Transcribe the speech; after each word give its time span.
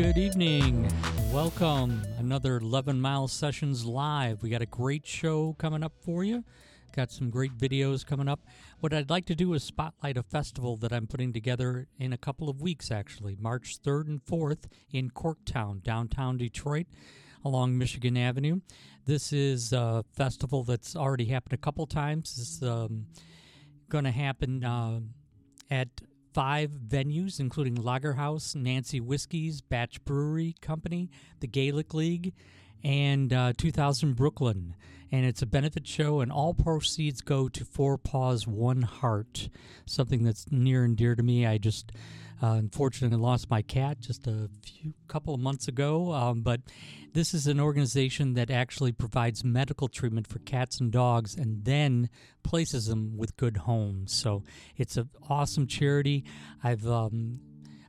Good 0.00 0.16
evening. 0.16 0.90
Welcome. 1.30 2.02
Another 2.16 2.56
11 2.56 2.98
Mile 3.02 3.28
Sessions 3.28 3.84
live. 3.84 4.42
We 4.42 4.48
got 4.48 4.62
a 4.62 4.66
great 4.66 5.06
show 5.06 5.54
coming 5.58 5.82
up 5.82 5.92
for 6.00 6.24
you. 6.24 6.42
Got 6.96 7.10
some 7.10 7.28
great 7.28 7.58
videos 7.58 8.06
coming 8.06 8.26
up. 8.26 8.40
What 8.78 8.94
I'd 8.94 9.10
like 9.10 9.26
to 9.26 9.34
do 9.34 9.52
is 9.52 9.62
spotlight 9.62 10.16
a 10.16 10.22
festival 10.22 10.78
that 10.78 10.90
I'm 10.90 11.06
putting 11.06 11.34
together 11.34 11.86
in 11.98 12.14
a 12.14 12.16
couple 12.16 12.48
of 12.48 12.62
weeks, 12.62 12.90
actually, 12.90 13.36
March 13.38 13.76
3rd 13.82 14.06
and 14.06 14.24
4th 14.24 14.70
in 14.90 15.10
Corktown, 15.10 15.82
downtown 15.82 16.38
Detroit, 16.38 16.86
along 17.44 17.76
Michigan 17.76 18.16
Avenue. 18.16 18.60
This 19.04 19.34
is 19.34 19.74
a 19.74 20.02
festival 20.14 20.64
that's 20.64 20.96
already 20.96 21.26
happened 21.26 21.52
a 21.52 21.58
couple 21.58 21.86
times. 21.86 22.38
It's 22.40 22.62
um, 22.66 23.04
going 23.90 24.04
to 24.04 24.12
happen 24.12 24.64
uh, 24.64 25.00
at 25.70 25.88
five 26.32 26.70
venues, 26.70 27.40
including 27.40 27.74
Lager 27.74 28.14
House, 28.14 28.54
Nancy 28.54 29.00
Whiskey's, 29.00 29.60
Batch 29.60 30.04
Brewery 30.04 30.54
Company, 30.60 31.10
the 31.40 31.46
Gaelic 31.46 31.94
League, 31.94 32.32
and 32.82 33.32
uh, 33.32 33.52
2000 33.56 34.14
Brooklyn. 34.14 34.74
And 35.12 35.24
it's 35.26 35.42
a 35.42 35.46
benefit 35.46 35.88
show, 35.88 36.20
and 36.20 36.30
all 36.30 36.54
proceeds 36.54 37.20
go 37.20 37.48
to 37.48 37.64
Four 37.64 37.98
Paws 37.98 38.46
One 38.46 38.82
Heart, 38.82 39.48
something 39.84 40.22
that's 40.22 40.46
near 40.52 40.84
and 40.84 40.96
dear 40.96 41.16
to 41.16 41.22
me. 41.22 41.44
I 41.44 41.58
just 41.58 41.90
uh, 42.42 42.54
unfortunately 42.58 43.18
lost 43.18 43.50
my 43.50 43.62
cat 43.62 44.00
just 44.00 44.26
a 44.26 44.48
few 44.62 44.94
couple 45.08 45.34
of 45.34 45.40
months 45.40 45.68
ago, 45.68 46.12
um, 46.12 46.42
but 46.42 46.60
this 47.12 47.34
is 47.34 47.46
an 47.46 47.60
organization 47.60 48.34
that 48.34 48.50
actually 48.50 48.92
provides 48.92 49.44
medical 49.44 49.88
treatment 49.88 50.26
for 50.26 50.38
cats 50.40 50.80
and 50.80 50.90
dogs, 50.90 51.34
and 51.34 51.64
then 51.64 52.08
places 52.42 52.86
them 52.86 53.16
with 53.16 53.36
good 53.36 53.58
homes. 53.58 54.14
So 54.14 54.44
it's 54.76 54.96
an 54.96 55.10
awesome 55.28 55.66
charity. 55.66 56.24
I've 56.62 56.86
um, 56.86 57.40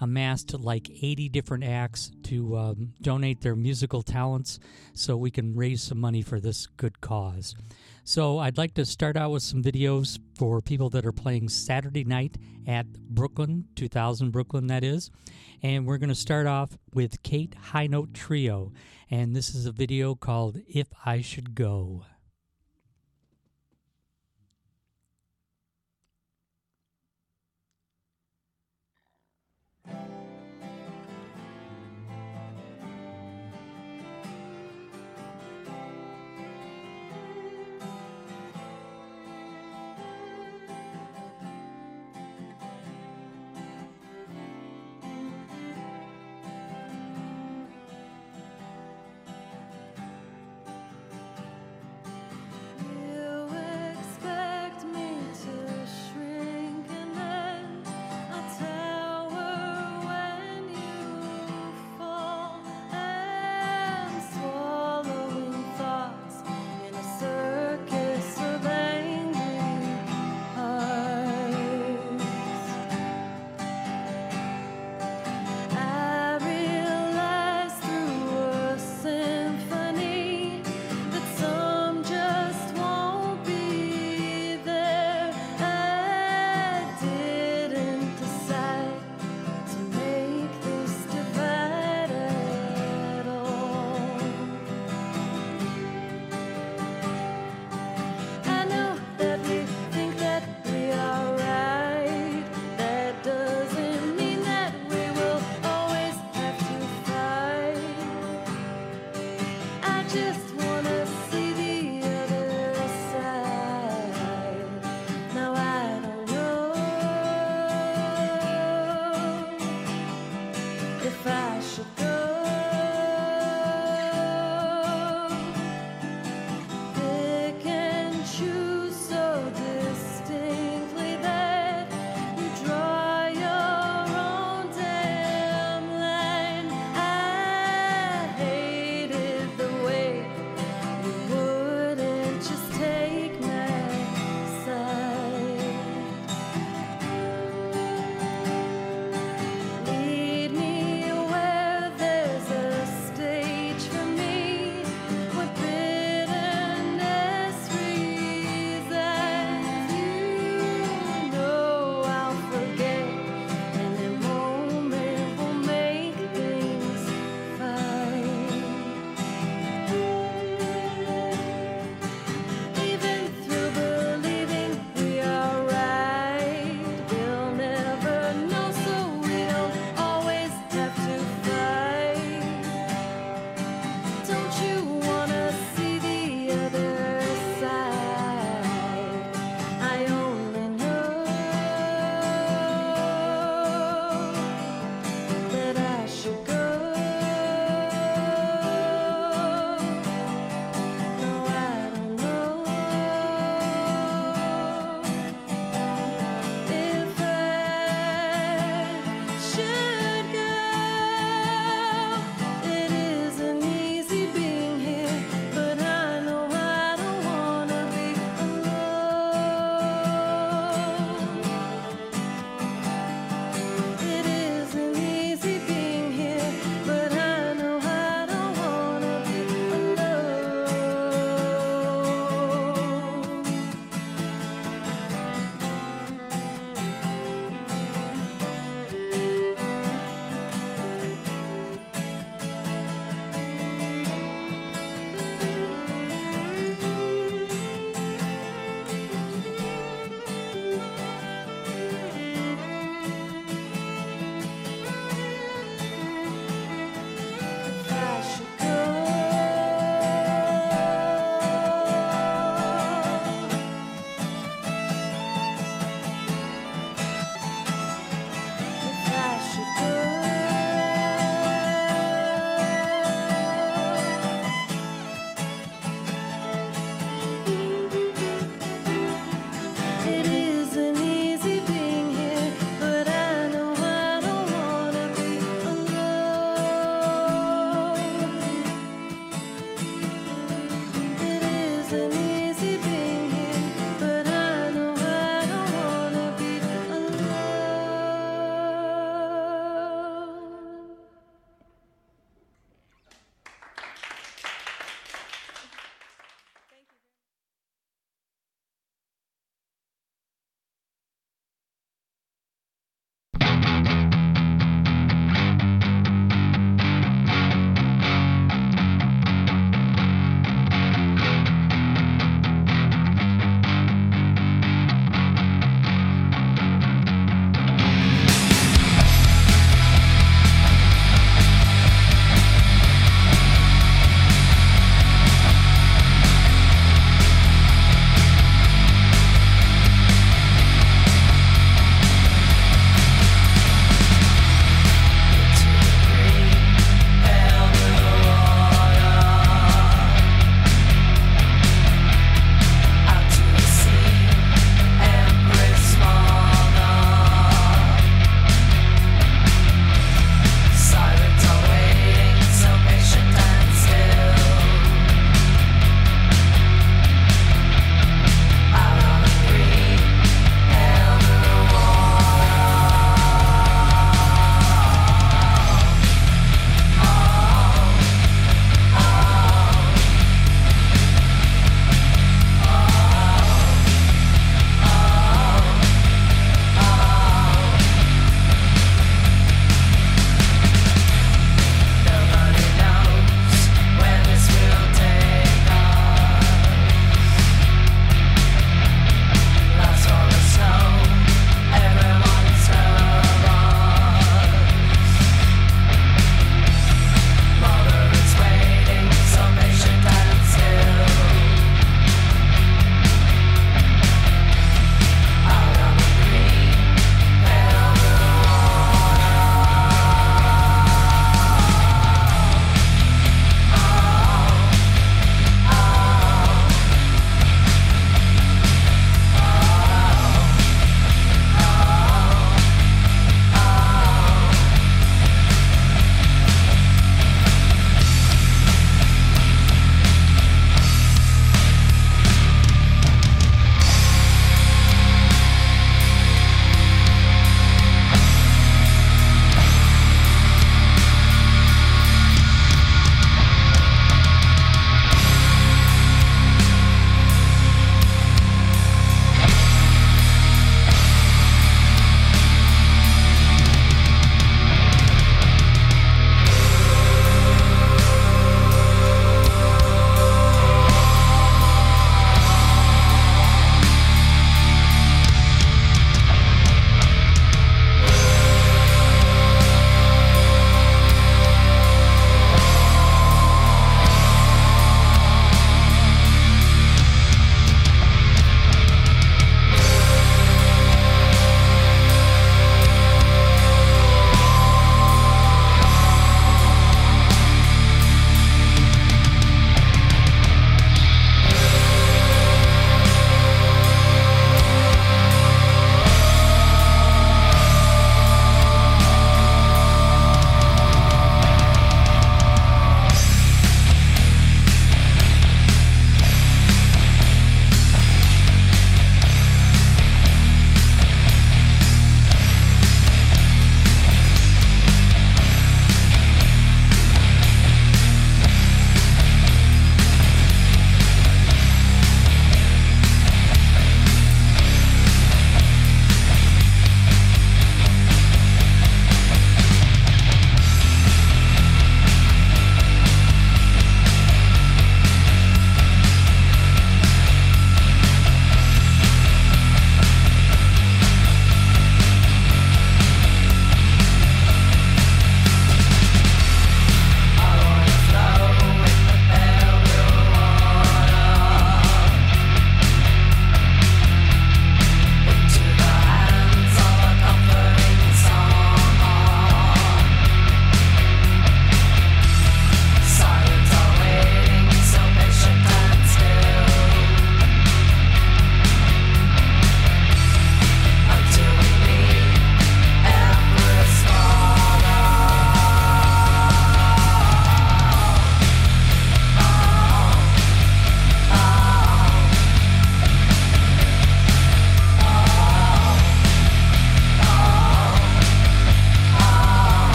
amassed 0.00 0.54
like 0.54 0.90
80 0.90 1.28
different 1.30 1.64
acts 1.64 2.10
to 2.24 2.56
um, 2.56 2.92
donate 3.00 3.40
their 3.40 3.56
musical 3.56 4.02
talents 4.02 4.58
so 4.92 5.16
we 5.16 5.30
can 5.30 5.56
raise 5.56 5.82
some 5.82 5.98
money 5.98 6.22
for 6.22 6.40
this 6.40 6.66
good 6.66 7.00
cause. 7.00 7.54
So 8.08 8.38
I'd 8.38 8.56
like 8.56 8.74
to 8.74 8.84
start 8.84 9.16
out 9.16 9.32
with 9.32 9.42
some 9.42 9.64
videos 9.64 10.20
for 10.36 10.62
people 10.62 10.88
that 10.90 11.04
are 11.04 11.10
playing 11.10 11.48
Saturday 11.48 12.04
night 12.04 12.38
at 12.64 12.86
Brooklyn, 12.92 13.64
2000 13.74 14.30
Brooklyn, 14.30 14.68
that 14.68 14.84
is. 14.84 15.10
And 15.60 15.84
we're 15.84 15.98
going 15.98 16.10
to 16.10 16.14
start 16.14 16.46
off 16.46 16.78
with 16.94 17.20
Kate 17.24 17.56
High 17.56 17.88
Note 17.88 18.14
Trio. 18.14 18.72
And 19.10 19.34
this 19.34 19.56
is 19.56 19.66
a 19.66 19.72
video 19.72 20.14
called 20.14 20.60
If 20.68 20.86
I 21.04 21.20
Should 21.20 21.56
Go. 21.56 22.04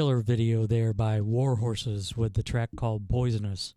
Killer 0.00 0.22
video 0.22 0.66
there 0.66 0.94
by 0.94 1.20
War 1.20 1.56
Horses 1.56 2.16
with 2.16 2.32
the 2.32 2.42
track 2.42 2.70
called 2.74 3.06
Poisonous. 3.06 3.74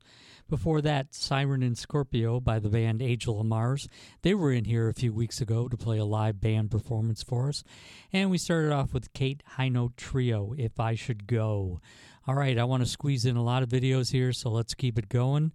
Before 0.49 0.79
that, 0.79 1.13
Siren 1.13 1.62
and 1.62 1.77
Scorpio 1.77 2.39
by 2.39 2.59
the 2.59 2.69
band 2.69 3.01
Angel 3.01 3.41
of 3.41 3.45
Mars. 3.45 3.89
They 4.21 4.33
were 4.33 4.53
in 4.53 4.63
here 4.63 4.88
a 4.88 4.93
few 4.93 5.12
weeks 5.12 5.41
ago 5.41 5.67
to 5.67 5.75
play 5.75 5.97
a 5.97 6.05
live 6.05 6.39
band 6.39 6.71
performance 6.71 7.23
for 7.23 7.49
us. 7.49 7.65
And 8.13 8.31
we 8.31 8.38
started 8.38 8.71
off 8.71 8.93
with 8.93 9.12
Kate 9.12 9.43
High 9.45 9.67
Note 9.67 9.97
Trio, 9.97 10.53
If 10.57 10.79
I 10.79 10.95
Should 10.95 11.27
Go. 11.27 11.81
All 12.25 12.36
right, 12.36 12.57
I 12.57 12.63
want 12.63 12.83
to 12.83 12.89
squeeze 12.89 13.25
in 13.25 13.36
a 13.36 13.43
lot 13.43 13.62
of 13.62 13.67
videos 13.67 14.13
here, 14.13 14.31
so 14.31 14.49
let's 14.49 14.73
keep 14.73 14.97
it 14.97 15.09
going. 15.09 15.51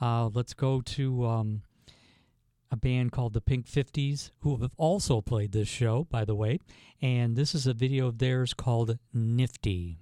Uh, 0.00 0.28
let's 0.32 0.54
go 0.54 0.80
to 0.80 1.26
um, 1.26 1.62
a 2.70 2.76
band 2.76 3.10
called 3.10 3.32
the 3.32 3.40
Pink 3.40 3.66
50s, 3.66 4.30
who 4.42 4.58
have 4.58 4.74
also 4.76 5.20
played 5.20 5.50
this 5.50 5.66
show, 5.66 6.06
by 6.08 6.24
the 6.24 6.36
way. 6.36 6.60
And 7.02 7.34
this 7.34 7.52
is 7.52 7.66
a 7.66 7.74
video 7.74 8.06
of 8.06 8.18
theirs 8.18 8.54
called 8.54 8.96
Nifty. 9.12 9.98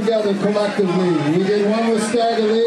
Together 0.00 0.34
collectively. 0.34 1.36
We 1.36 1.44
did 1.44 1.70
one 1.70 1.90
with 1.90 2.02
Stagger 2.08 2.59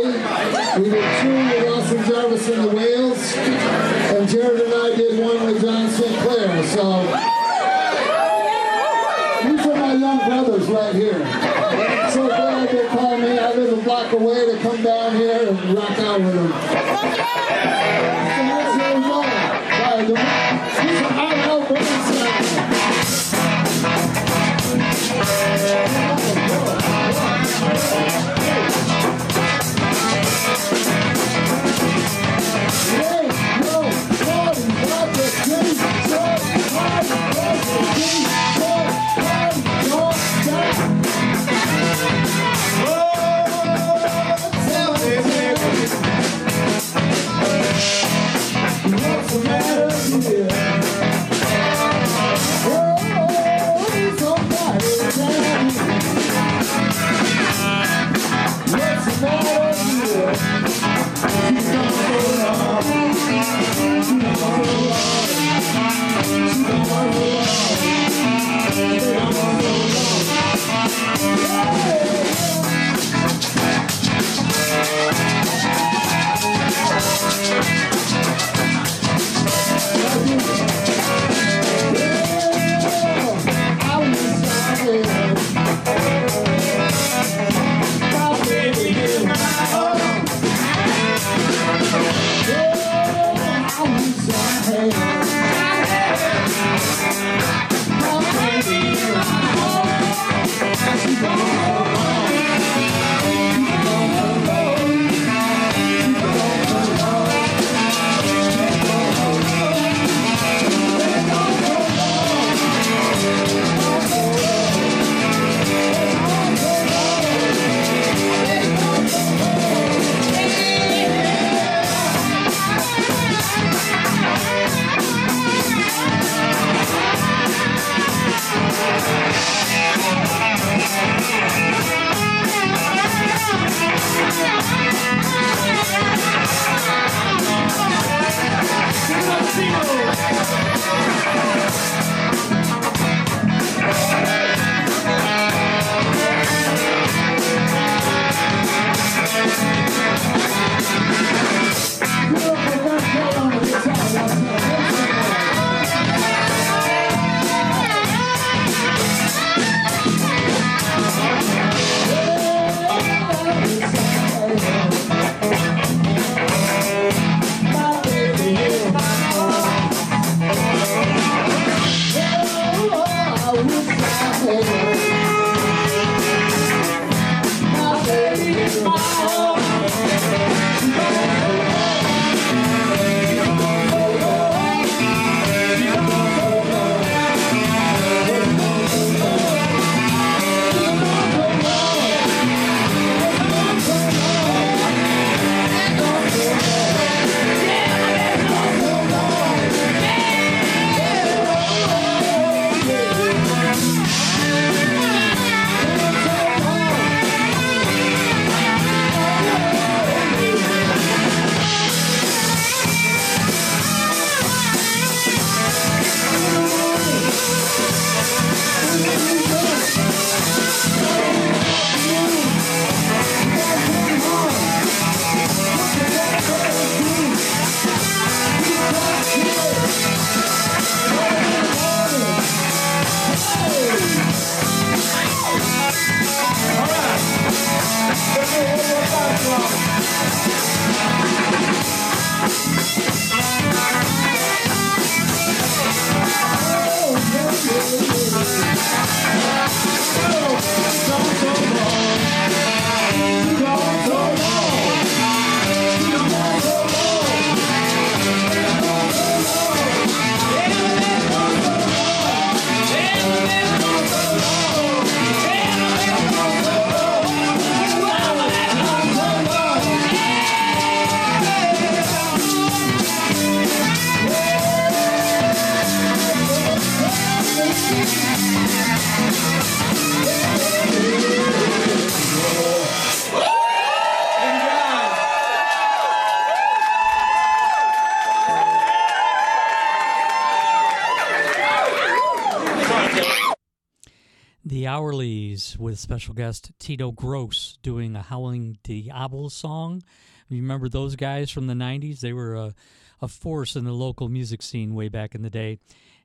The 294.65 294.85
Hourlies 294.85 295.77
with 295.77 295.99
special 295.99 296.33
guest 296.33 296.71
Tino 296.79 297.11
Gross 297.11 297.77
doing 297.83 298.15
a 298.15 298.21
Howling 298.21 298.79
Diablo 298.81 299.49
song. 299.49 300.01
You 300.49 300.61
remember 300.61 300.89
those 300.89 301.15
guys 301.15 301.51
from 301.51 301.67
the 301.67 301.73
90s? 301.73 302.21
They 302.21 302.33
were 302.33 302.55
a, 302.55 302.73
a 303.21 303.27
force 303.27 303.75
in 303.75 303.83
the 303.83 303.91
local 303.91 304.29
music 304.29 304.61
scene 304.61 304.95
way 304.95 305.09
back 305.09 305.35
in 305.35 305.41
the 305.41 305.49
day. 305.49 305.79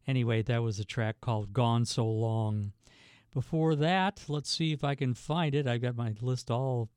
Anyway, 0.08 0.40
that 0.40 0.62
was 0.62 0.80
a 0.80 0.84
track 0.84 1.16
called 1.20 1.52
Gone 1.52 1.84
So 1.84 2.06
Long. 2.06 2.72
Before 3.34 3.76
that, 3.76 4.24
let's 4.26 4.50
see 4.50 4.72
if 4.72 4.82
I 4.82 4.94
can 4.94 5.12
find 5.12 5.54
it. 5.54 5.66
I've 5.66 5.82
got 5.82 5.96
my 5.96 6.14
list 6.22 6.50
all 6.50 6.88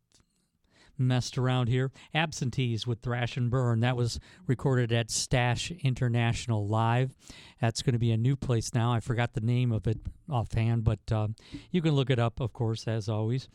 messed 0.97 1.37
around 1.37 1.67
here. 1.67 1.91
Absentees 2.15 2.87
with 2.87 3.01
Thrash 3.01 3.35
and 3.35 3.51
Burn. 3.51 3.81
That 3.81 3.97
was 3.97 4.17
recorded 4.47 4.93
at 4.93 5.11
Stash 5.11 5.71
International 5.83 6.65
Live. 6.65 7.13
That's 7.59 7.81
going 7.81 7.93
to 7.93 7.99
be 7.99 8.11
a 8.11 8.17
new 8.17 8.37
place 8.37 8.73
now. 8.73 8.93
I 8.93 9.01
forgot 9.01 9.33
the 9.33 9.41
name 9.41 9.73
of 9.73 9.87
it 9.87 9.99
offhand, 10.29 10.85
but 10.85 10.99
uh, 11.11 11.27
you 11.69 11.81
can 11.81 11.91
look 11.91 12.09
it 12.09 12.19
up, 12.19 12.39
of 12.39 12.53
course, 12.53 12.87
as 12.87 13.09
always. 13.09 13.49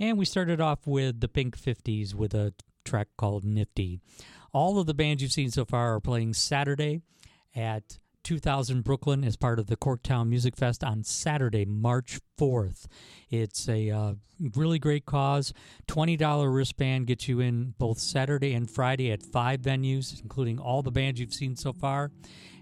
And 0.00 0.18
we 0.18 0.24
started 0.24 0.60
off 0.60 0.84
with 0.84 1.20
the 1.20 1.28
Pink 1.28 1.56
50s 1.56 2.12
with 2.12 2.34
a 2.34 2.54
track 2.84 3.08
called 3.16 3.44
Nifty. 3.44 4.00
All 4.52 4.80
of 4.80 4.86
the 4.86 4.94
bands 4.94 5.22
you've 5.22 5.32
seen 5.32 5.50
so 5.52 5.64
far 5.64 5.94
are 5.94 6.00
playing 6.00 6.34
Saturday 6.34 7.02
at 7.54 7.98
2000 8.26 8.82
Brooklyn 8.82 9.22
as 9.22 9.36
part 9.36 9.60
of 9.60 9.68
the 9.68 9.76
Corktown 9.76 10.28
Music 10.28 10.56
Fest 10.56 10.82
on 10.82 11.04
Saturday, 11.04 11.64
March 11.64 12.18
4th. 12.36 12.86
It's 13.30 13.68
a 13.68 13.88
uh, 13.90 14.14
really 14.56 14.80
great 14.80 15.06
cause. 15.06 15.54
$20 15.86 16.52
wristband 16.52 17.06
gets 17.06 17.28
you 17.28 17.38
in 17.38 17.74
both 17.78 18.00
Saturday 18.00 18.52
and 18.52 18.68
Friday 18.68 19.12
at 19.12 19.22
five 19.22 19.60
venues, 19.60 20.20
including 20.20 20.58
all 20.58 20.82
the 20.82 20.90
bands 20.90 21.20
you've 21.20 21.32
seen 21.32 21.54
so 21.54 21.72
far. 21.72 22.10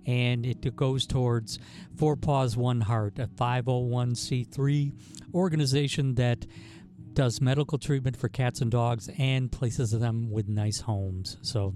And 0.05 0.45
it 0.45 0.77
goes 0.77 1.07
towards 1.07 1.59
Four 1.97 2.17
Paws 2.17 2.59
One 2.59 2.83
Heart, 2.83 3.19
a 3.19 3.27
501c3 3.27 4.93
organization 5.33 6.17
that 6.17 6.45
does 7.15 7.41
medical 7.41 7.79
treatment 7.79 8.19
for 8.19 8.29
cats 8.29 8.61
and 8.61 8.71
dogs 8.71 9.09
and 9.17 9.51
places 9.51 9.93
them 9.93 10.31
with 10.31 10.47
nice 10.47 10.81
homes. 10.81 11.39
So 11.41 11.75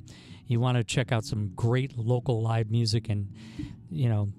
you 0.49 0.59
want 0.59 0.77
to 0.77 0.85
check 0.85 1.13
out 1.13 1.25
some 1.25 1.53
great 1.55 1.97
local 1.97 2.43
live 2.43 2.71
music 2.71 3.09
and 3.09 3.29
you 3.91 4.09
know 4.09 4.33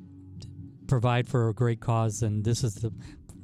provide 0.88 1.28
for 1.28 1.50
a 1.50 1.54
great 1.54 1.80
cause 1.80 2.22
and 2.22 2.44
this 2.44 2.64
is 2.64 2.76
the 2.76 2.92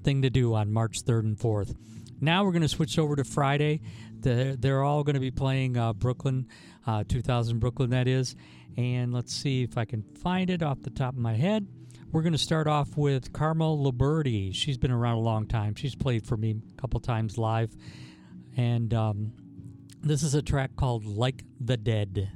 thing 0.03 0.21
to 0.21 0.29
do 0.29 0.53
on 0.53 0.71
march 0.71 1.03
3rd 1.03 1.19
and 1.21 1.37
4th 1.37 1.75
now 2.21 2.43
we're 2.43 2.51
going 2.51 2.61
to 2.61 2.67
switch 2.67 2.97
over 2.97 3.15
to 3.15 3.23
friday. 3.23 3.81
They're, 4.19 4.55
they're 4.55 4.83
all 4.83 5.03
going 5.03 5.15
to 5.15 5.19
be 5.19 5.31
playing 5.31 5.77
uh, 5.77 5.93
brooklyn 5.93 6.47
uh, 6.87 7.03
2000 7.07 7.59
brooklyn 7.59 7.89
that 7.91 8.07
is. 8.07 8.35
And 8.77 9.13
let's 9.13 9.33
see 9.33 9.63
if 9.63 9.77
i 9.77 9.85
can 9.85 10.03
find 10.21 10.49
it 10.49 10.63
off 10.63 10.81
the 10.81 10.89
top 10.89 11.13
of 11.13 11.19
my 11.19 11.35
head. 11.35 11.67
We're 12.11 12.21
going 12.21 12.33
to 12.33 12.39
start 12.39 12.67
off 12.67 12.95
with 12.95 13.33
carmel 13.33 13.81
liberty. 13.81 14.53
She's 14.53 14.77
been 14.77 14.91
around 14.91 15.17
a 15.17 15.21
long 15.21 15.47
time. 15.47 15.75
She's 15.75 15.95
played 15.95 16.25
for 16.25 16.37
me 16.37 16.55
a 16.77 16.81
couple 16.81 16.99
times 17.01 17.37
live. 17.37 17.75
And 18.55 18.93
um, 18.93 19.33
this 20.01 20.23
is 20.23 20.33
a 20.33 20.41
track 20.41 20.77
called 20.77 21.05
like 21.05 21.43
the 21.59 21.75
dead 21.75 22.31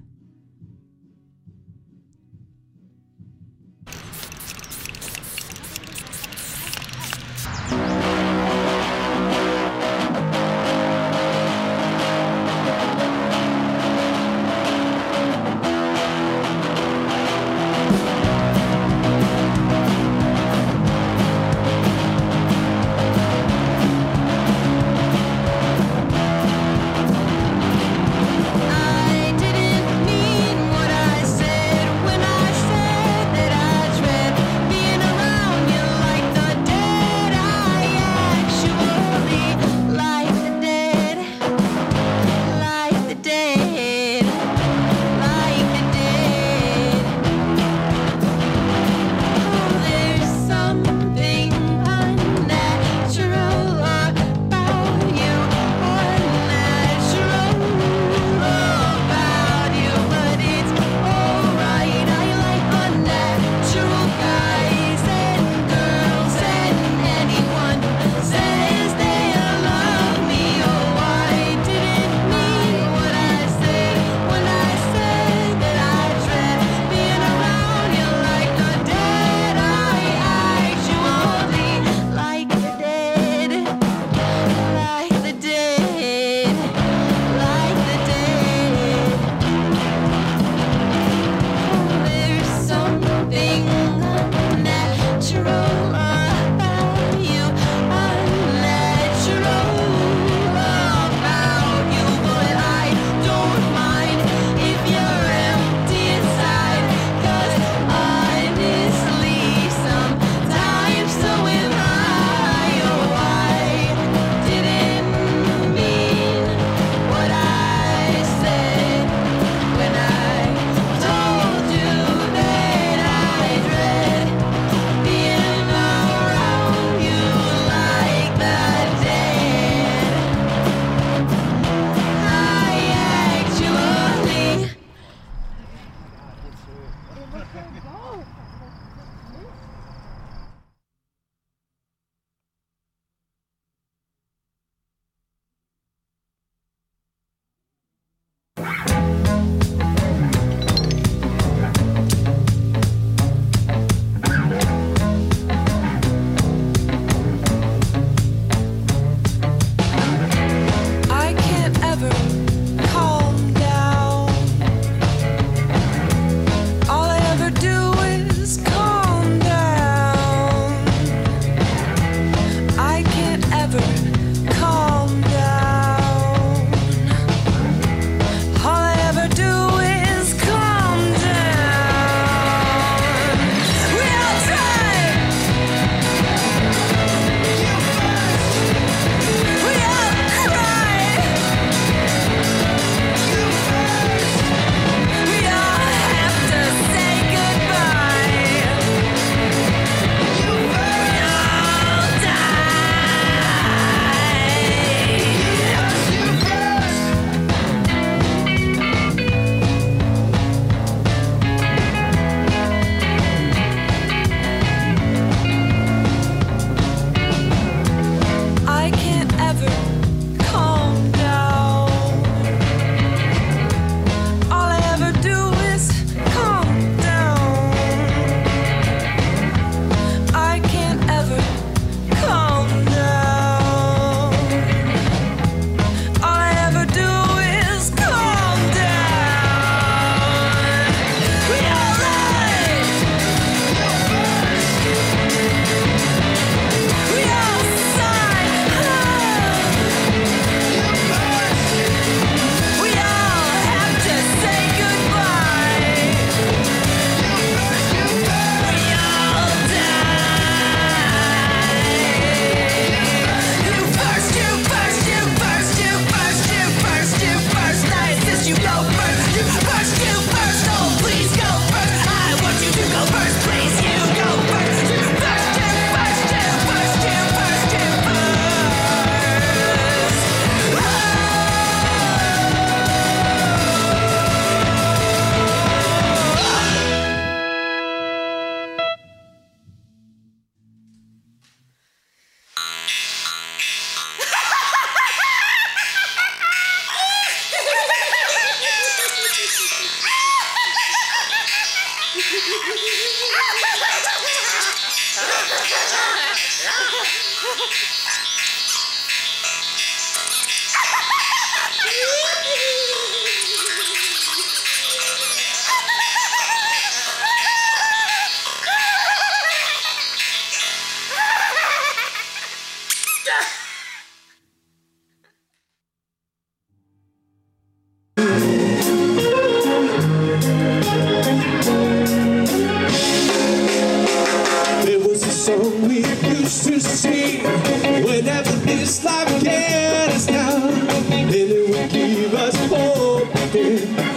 give 341.87 342.33
us 342.33 342.55
hope 342.67 343.33
again. 343.35 344.08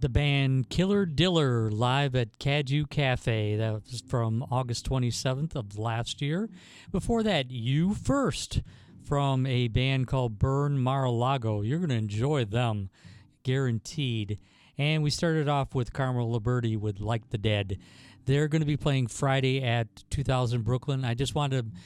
the 0.00 0.08
band 0.08 0.70
Killer 0.70 1.04
Diller 1.04 1.70
live 1.70 2.14
at 2.14 2.38
Cadu 2.38 2.86
Cafe. 2.86 3.56
That 3.56 3.72
was 3.72 4.02
from 4.06 4.44
August 4.50 4.88
27th 4.88 5.54
of 5.54 5.78
last 5.78 6.22
year. 6.22 6.48
Before 6.90 7.22
that, 7.22 7.50
You 7.50 7.94
First 7.94 8.62
from 9.04 9.44
a 9.44 9.68
band 9.68 10.06
called 10.06 10.38
Burn 10.38 10.78
Mar-a-Lago. 10.78 11.60
You're 11.60 11.78
going 11.78 11.90
to 11.90 11.96
enjoy 11.96 12.46
them, 12.46 12.88
guaranteed. 13.42 14.38
And 14.78 15.02
we 15.02 15.10
started 15.10 15.48
off 15.48 15.74
with 15.74 15.92
Carmel 15.92 16.30
Liberty 16.30 16.76
with 16.76 17.00
Like 17.00 17.28
the 17.28 17.38
Dead. 17.38 17.78
They're 18.24 18.48
going 18.48 18.62
to 18.62 18.66
be 18.66 18.78
playing 18.78 19.08
Friday 19.08 19.62
at 19.62 19.88
2000 20.10 20.62
Brooklyn. 20.62 21.04
I 21.04 21.12
just 21.12 21.34
wanted 21.34 21.64
to 21.64 21.78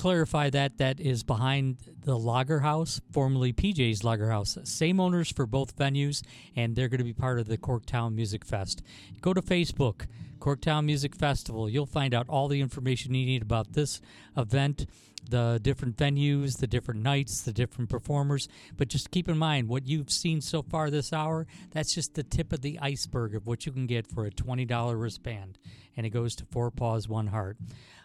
clarify 0.00 0.48
that 0.48 0.78
that 0.78 0.98
is 0.98 1.22
behind 1.22 1.76
the 2.04 2.18
Lager 2.18 2.60
House, 2.60 3.02
formerly 3.12 3.52
PJ's 3.52 4.02
Lager 4.02 4.30
House. 4.30 4.56
Same 4.64 4.98
owners 4.98 5.30
for 5.30 5.44
both 5.44 5.76
venues, 5.76 6.22
and 6.56 6.74
they're 6.74 6.88
going 6.88 6.98
to 6.98 7.04
be 7.04 7.12
part 7.12 7.38
of 7.38 7.48
the 7.48 7.58
Corktown 7.58 8.14
Music 8.14 8.42
Fest. 8.42 8.82
Go 9.20 9.34
to 9.34 9.42
Facebook, 9.42 10.06
Corktown 10.38 10.86
Music 10.86 11.14
Festival. 11.14 11.68
You'll 11.68 11.84
find 11.84 12.14
out 12.14 12.30
all 12.30 12.48
the 12.48 12.62
information 12.62 13.12
you 13.12 13.26
need 13.26 13.42
about 13.42 13.74
this 13.74 14.00
event, 14.38 14.86
the 15.28 15.60
different 15.62 15.98
venues, 15.98 16.60
the 16.60 16.66
different 16.66 17.02
nights, 17.02 17.42
the 17.42 17.52
different 17.52 17.90
performers. 17.90 18.48
But 18.78 18.88
just 18.88 19.10
keep 19.10 19.28
in 19.28 19.36
mind 19.36 19.68
what 19.68 19.86
you've 19.86 20.10
seen 20.10 20.40
so 20.40 20.62
far 20.62 20.88
this 20.88 21.12
hour, 21.12 21.46
that's 21.72 21.94
just 21.94 22.14
the 22.14 22.22
tip 22.22 22.54
of 22.54 22.62
the 22.62 22.78
iceberg 22.80 23.34
of 23.34 23.46
what 23.46 23.66
you 23.66 23.72
can 23.72 23.86
get 23.86 24.06
for 24.06 24.24
a 24.24 24.30
$20 24.30 24.98
wristband. 24.98 25.58
And 25.94 26.06
it 26.06 26.10
goes 26.10 26.34
to 26.36 26.46
Four 26.46 26.70
Paws, 26.70 27.06
One 27.06 27.26
Heart. 27.26 27.58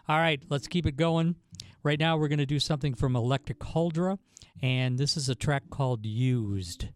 All 0.08 0.18
right, 0.18 0.42
let's 0.50 0.68
keep 0.68 0.84
it 0.84 0.98
going. 0.98 1.36
Right 1.86 2.00
now, 2.00 2.16
we're 2.16 2.26
going 2.26 2.40
to 2.40 2.46
do 2.46 2.58
something 2.58 2.94
from 2.94 3.14
Electric 3.14 3.60
Huldra, 3.60 4.18
and 4.60 4.98
this 4.98 5.16
is 5.16 5.28
a 5.28 5.36
track 5.36 5.70
called. 5.70 6.04
Used 6.04 6.88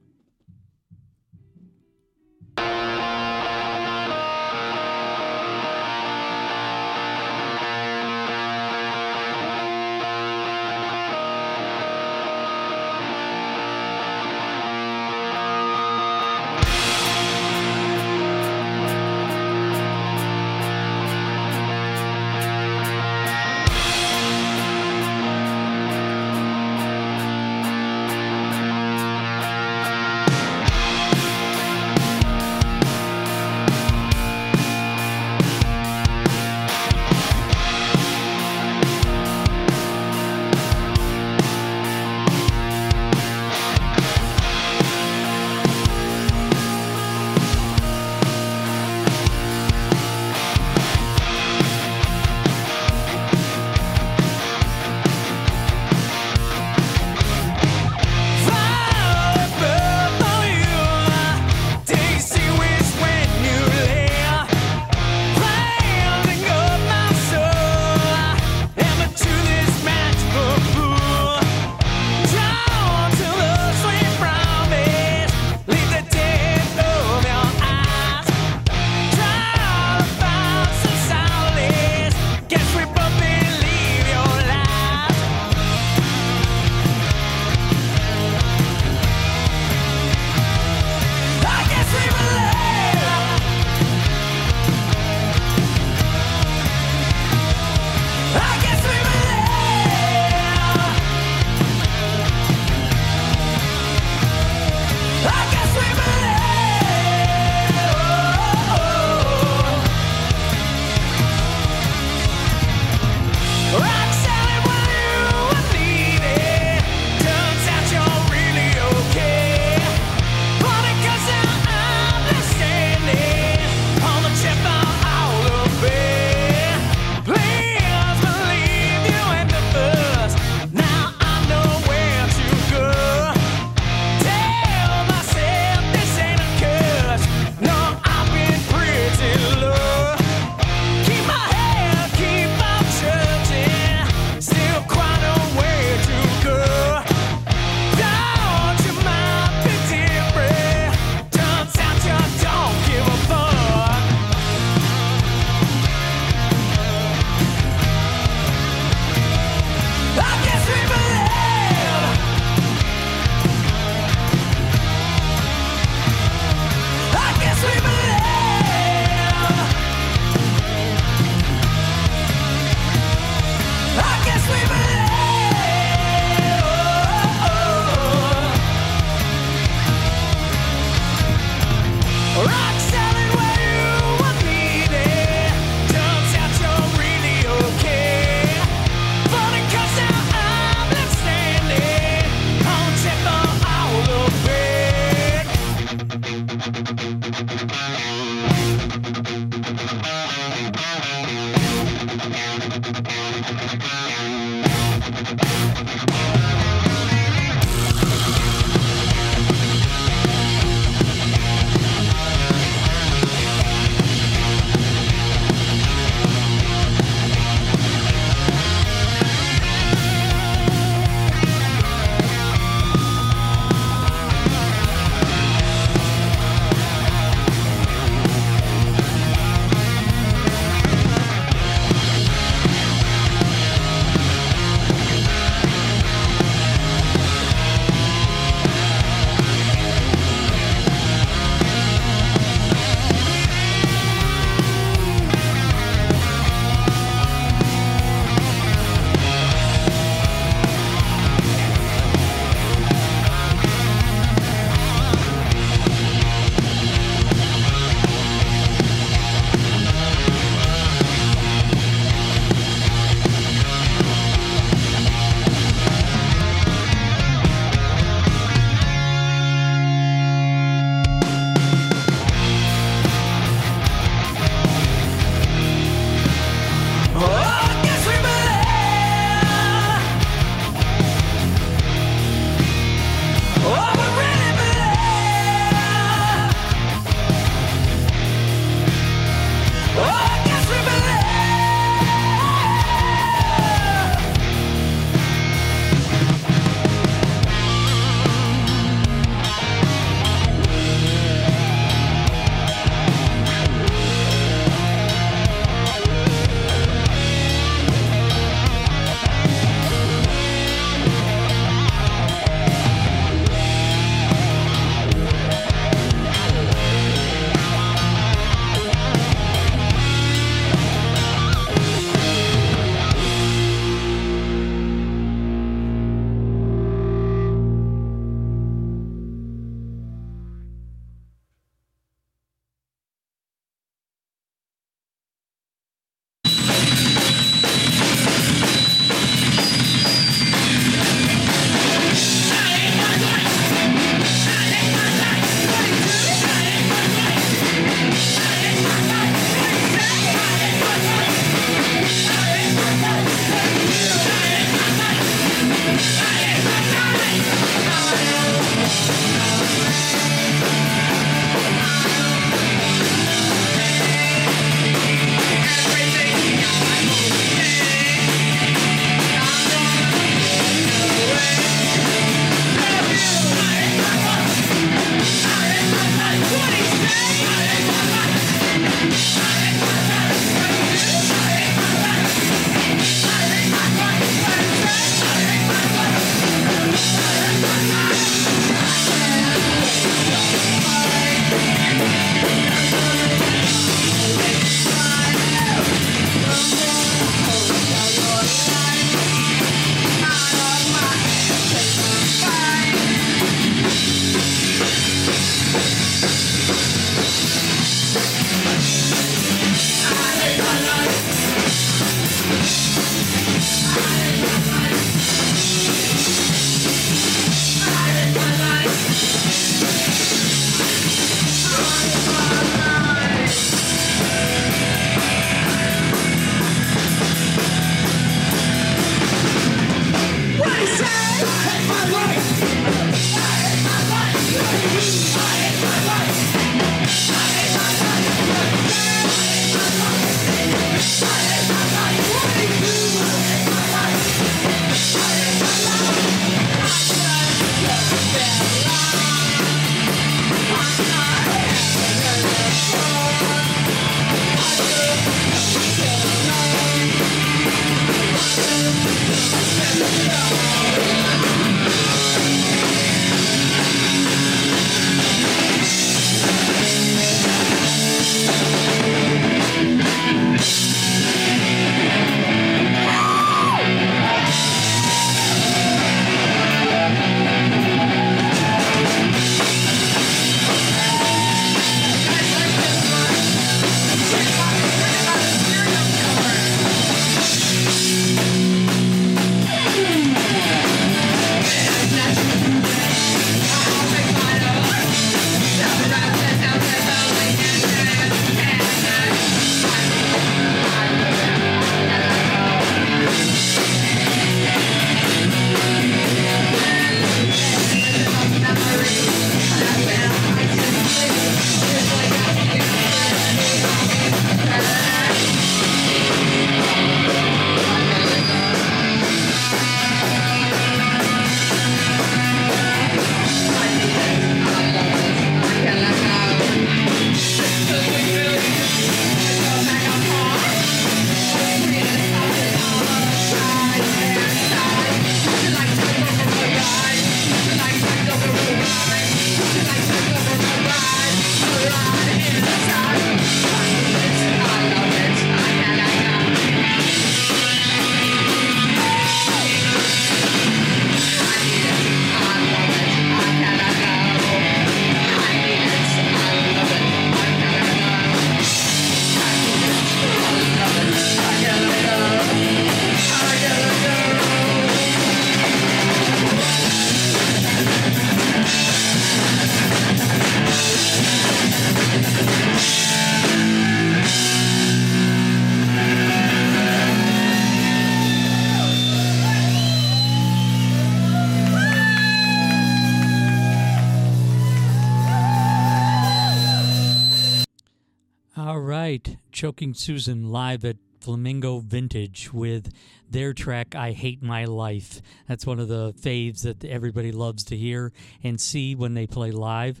Choking 589.60 589.92
Susan 589.92 590.50
live 590.50 590.86
at 590.86 590.96
Flamingo 591.20 591.80
Vintage 591.80 592.50
with 592.50 592.94
their 593.28 593.52
track 593.52 593.94
I 593.94 594.12
Hate 594.12 594.42
My 594.42 594.64
Life. 594.64 595.20
That's 595.48 595.66
one 595.66 595.78
of 595.78 595.86
the 595.86 596.14
faves 596.14 596.62
that 596.62 596.82
everybody 596.82 597.30
loves 597.30 597.62
to 597.64 597.76
hear 597.76 598.10
and 598.42 598.58
see 598.58 598.94
when 598.94 599.12
they 599.12 599.26
play 599.26 599.50
live. 599.50 600.00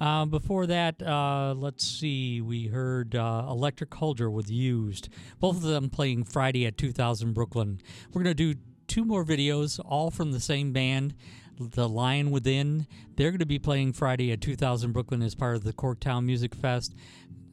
Uh, 0.00 0.26
before 0.26 0.64
that, 0.68 1.02
uh, 1.02 1.54
let's 1.56 1.84
see, 1.84 2.40
we 2.40 2.68
heard 2.68 3.16
uh, 3.16 3.46
Electric 3.48 3.90
Hulger 3.90 4.30
with 4.30 4.48
Used. 4.48 5.08
Both 5.40 5.56
of 5.56 5.62
them 5.62 5.90
playing 5.90 6.22
Friday 6.22 6.64
at 6.64 6.78
2000 6.78 7.32
Brooklyn. 7.32 7.80
We're 8.12 8.22
going 8.22 8.36
to 8.36 8.54
do 8.54 8.60
two 8.86 9.04
more 9.04 9.24
videos, 9.24 9.80
all 9.84 10.12
from 10.12 10.30
the 10.30 10.38
same 10.38 10.72
band. 10.72 11.16
The 11.58 11.88
Lion 11.88 12.30
Within, 12.30 12.86
they're 13.16 13.32
going 13.32 13.40
to 13.40 13.44
be 13.44 13.58
playing 13.58 13.92
Friday 13.92 14.30
at 14.30 14.40
2000 14.40 14.92
Brooklyn 14.92 15.20
as 15.20 15.34
part 15.34 15.56
of 15.56 15.64
the 15.64 15.72
Corktown 15.72 16.24
Music 16.24 16.54
Fest. 16.54 16.94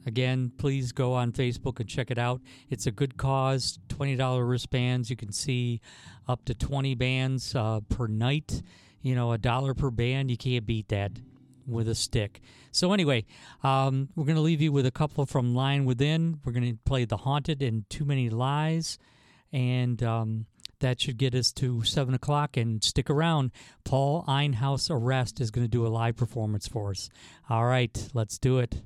Again, 0.08 0.52
please 0.56 0.92
go 0.92 1.12
on 1.12 1.32
Facebook 1.32 1.80
and 1.80 1.86
check 1.88 2.10
it 2.10 2.16
out. 2.16 2.40
It's 2.70 2.86
a 2.86 2.90
good 2.90 3.18
cause. 3.18 3.78
$20 3.88 4.48
wristbands. 4.48 5.10
You 5.10 5.16
can 5.16 5.32
see 5.32 5.82
up 6.26 6.46
to 6.46 6.54
20 6.54 6.94
bands 6.94 7.54
uh, 7.54 7.80
per 7.90 8.06
night. 8.06 8.62
You 9.02 9.14
know, 9.14 9.32
a 9.32 9.38
dollar 9.38 9.74
per 9.74 9.90
band. 9.90 10.30
You 10.30 10.38
can't 10.38 10.64
beat 10.64 10.88
that 10.88 11.12
with 11.66 11.90
a 11.90 11.94
stick. 11.94 12.40
So, 12.72 12.94
anyway, 12.94 13.26
um, 13.62 14.08
we're 14.16 14.24
going 14.24 14.36
to 14.36 14.42
leave 14.42 14.62
you 14.62 14.72
with 14.72 14.86
a 14.86 14.90
couple 14.90 15.26
from 15.26 15.54
Lion 15.54 15.84
Within. 15.84 16.40
We're 16.42 16.52
going 16.52 16.72
to 16.72 16.78
play 16.86 17.04
The 17.04 17.18
Haunted 17.18 17.62
and 17.62 17.88
Too 17.90 18.06
Many 18.06 18.30
Lies. 18.30 18.98
And 19.52 20.02
um, 20.02 20.46
that 20.80 21.02
should 21.02 21.18
get 21.18 21.34
us 21.34 21.52
to 21.52 21.84
7 21.84 22.14
o'clock. 22.14 22.56
And 22.56 22.82
stick 22.82 23.10
around. 23.10 23.50
Paul 23.84 24.24
Einhaus 24.26 24.90
Arrest 24.90 25.38
is 25.38 25.50
going 25.50 25.66
to 25.66 25.70
do 25.70 25.86
a 25.86 25.88
live 25.88 26.16
performance 26.16 26.66
for 26.66 26.92
us. 26.92 27.10
All 27.50 27.66
right, 27.66 28.08
let's 28.14 28.38
do 28.38 28.58
it. 28.58 28.80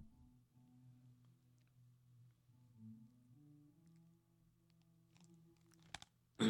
I 6.44 6.48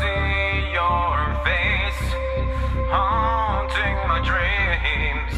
see 0.00 0.72
your 0.72 1.16
face 1.44 2.04
haunting 2.88 3.98
my 4.08 4.18
dreams. 4.24 5.36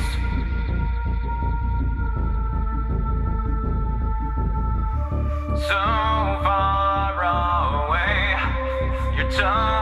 So 5.62 5.80
far 6.44 7.16
away, 7.88 8.20
your 9.16 9.28
touch 9.32 9.75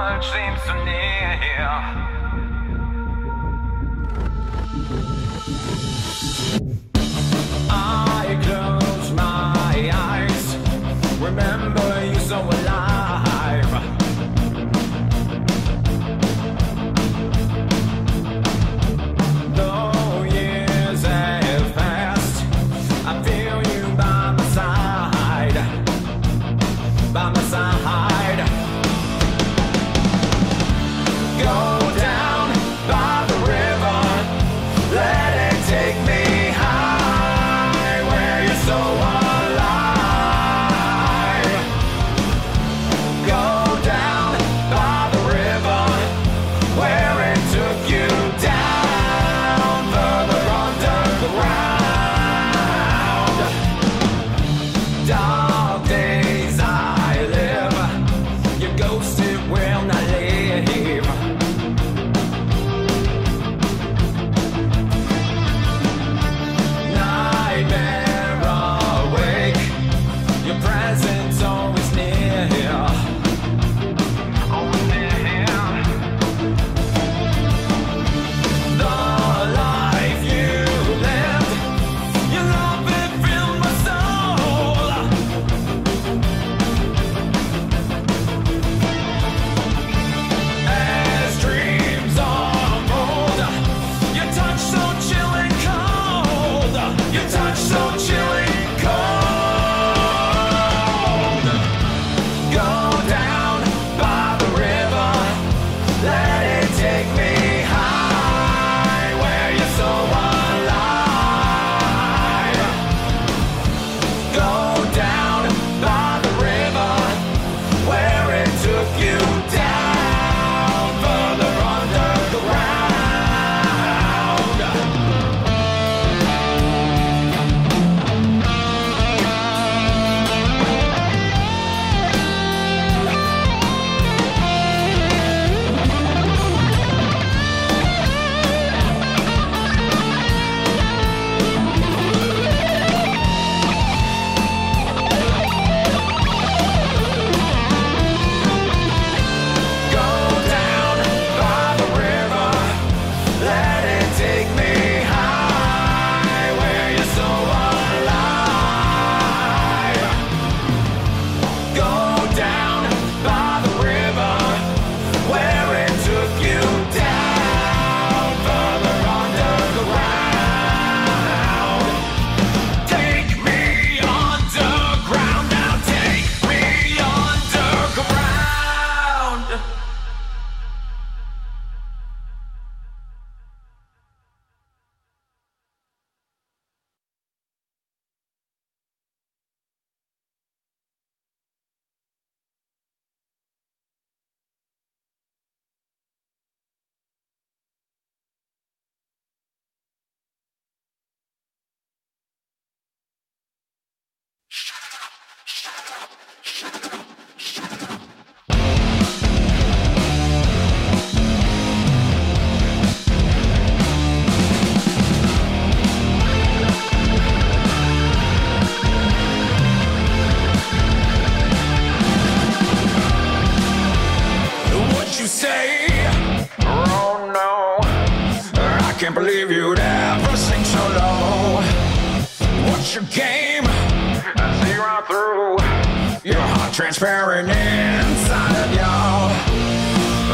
transparent 236.75 237.49
inside 237.49 238.57
of 238.65 238.75
y'all. 238.75 239.31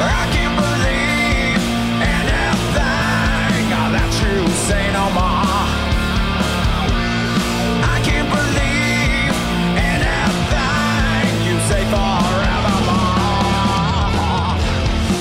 I 0.00 0.26
can't 0.32 0.56
believe 0.56 1.60
anything 2.00 3.68
that 3.92 4.10
you 4.24 4.48
say 4.48 4.88
no 4.96 5.04
more. 5.12 5.68
I 7.84 8.00
can't 8.08 8.30
believe 8.32 9.36
anything 9.92 11.28
you 11.44 11.60
say 11.68 11.84
forevermore. 11.92 12.96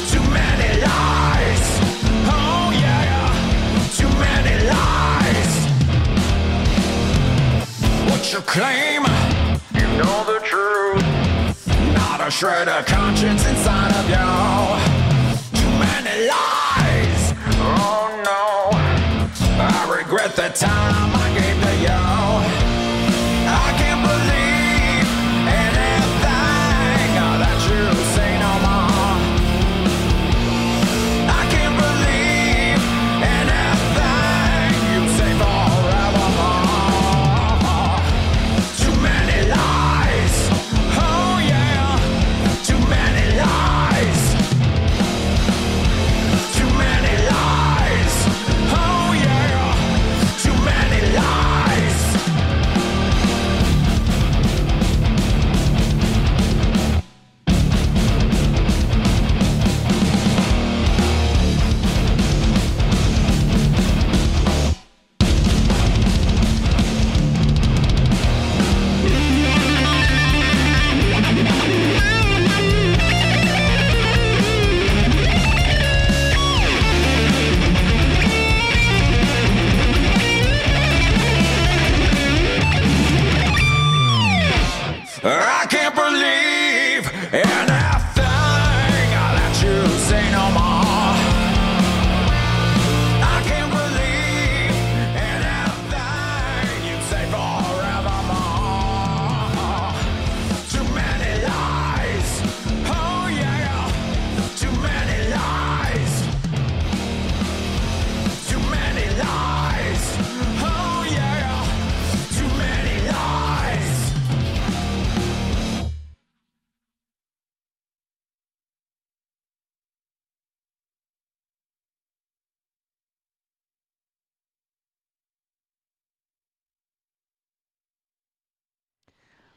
Too 0.08 0.24
many 0.32 0.70
lies. 0.88 1.68
Oh 2.32 2.72
yeah, 2.80 3.12
too 3.92 4.12
many 4.24 4.56
lies. 4.72 5.54
What's 8.10 8.32
your 8.32 8.44
claim? 8.44 8.99
A 12.30 12.32
shred 12.32 12.70
of 12.70 12.86
conscience 12.86 13.44
inside 13.48 13.92
of 13.96 14.08
you. 14.08 15.60
Too 15.60 15.68
many 15.80 16.28
lies. 16.28 17.34
Oh 17.58 18.22
no. 18.24 18.78
I 19.60 19.98
regret 19.98 20.36
the 20.36 20.50
time 20.50 21.12
I 21.16 21.34
gave 21.34 21.60
to 21.64 21.74
you. 21.82 22.29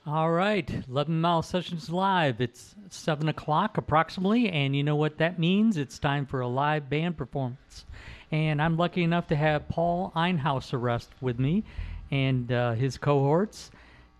All 0.05 0.32
right, 0.32 0.68
11 0.88 1.20
Mile 1.20 1.42
Sessions 1.42 1.88
Live. 1.88 2.40
It's 2.40 2.74
7 2.90 3.28
o'clock 3.28 3.78
approximately, 3.78 4.48
and 4.48 4.74
you 4.74 4.82
know 4.82 4.96
what 4.96 5.18
that 5.18 5.38
means? 5.38 5.76
It's 5.76 6.00
time 6.00 6.26
for 6.26 6.40
a 6.40 6.48
live 6.48 6.90
band 6.90 7.16
performance. 7.16 7.84
And 8.32 8.61
I'm 8.61 8.76
lucky 8.76 9.05
enough 9.05 9.28
to 9.28 9.36
have 9.36 9.68
Paul 9.68 10.11
Einhaus 10.16 10.72
arrest 10.72 11.11
with 11.20 11.38
me 11.38 11.62
and 12.11 12.50
uh, 12.50 12.72
his 12.72 12.98
cohorts. 12.98 13.70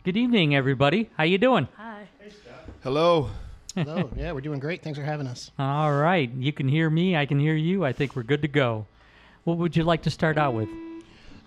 Good 0.05 0.17
evening, 0.17 0.55
everybody. 0.55 1.11
How 1.17 1.25
you 1.25 1.37
doing? 1.37 1.67
Hi. 1.77 2.07
Hello. 2.85 3.31
Hello. 3.75 4.09
yeah, 4.17 4.31
we're 4.31 4.41
doing 4.41 4.61
great. 4.61 4.85
Thanks 4.85 5.01
for 5.01 5.05
having 5.05 5.27
us. 5.27 5.51
All 5.59 5.93
right, 5.93 6.31
you 6.31 6.53
can 6.53 6.69
hear 6.69 6.91
me. 6.91 7.17
I 7.17 7.27
can 7.27 7.41
hear 7.41 7.57
you. 7.57 7.85
I 7.85 7.93
think 7.93 8.15
we're 8.15 8.23
good 8.23 8.43
to 8.43 8.49
go. 8.49 8.87
What 9.43 9.59
would 9.59 9.77
you 9.77 9.83
like 9.83 10.03
to 10.03 10.11
start 10.11 10.39
out 10.39 10.55
with? 10.55 10.69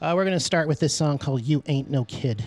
Uh, 0.02 0.12
we're 0.14 0.26
going 0.26 0.38
to 0.38 0.42
start 0.42 0.68
with 0.68 0.82
this 0.82 0.94
song 0.94 1.20
called 1.20 1.42
You 1.42 1.64
Ain't 1.68 1.90
No 1.90 2.04
Kid. 2.04 2.44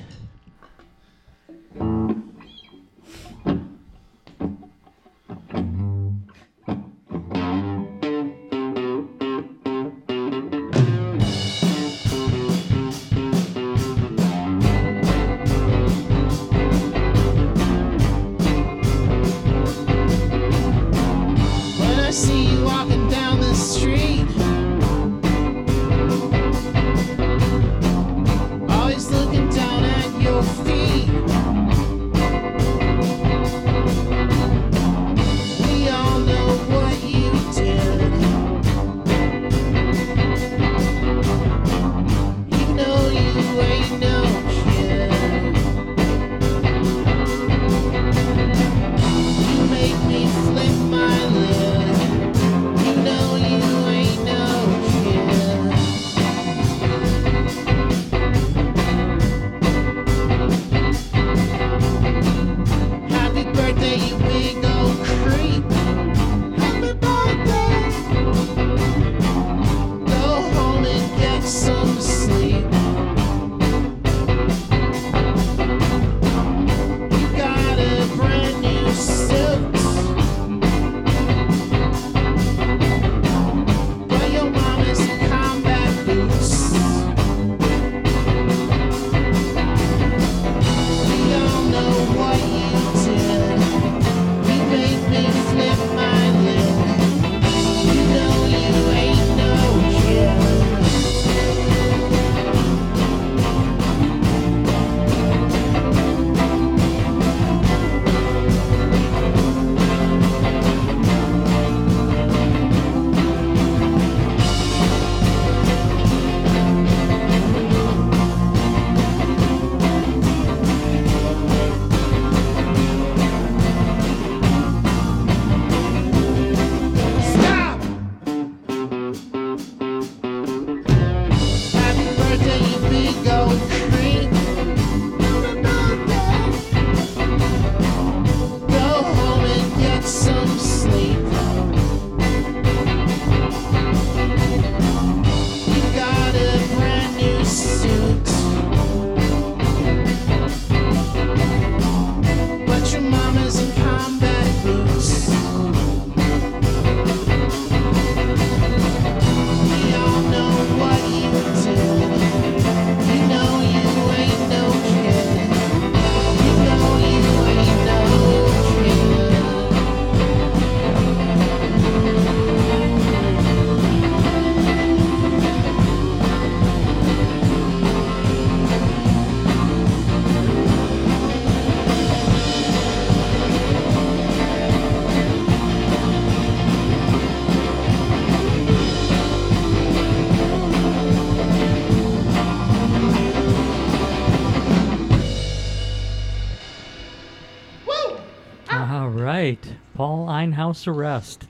Paul 200.38 200.52
Einhaus 200.52 200.86
arrest. 200.86 201.48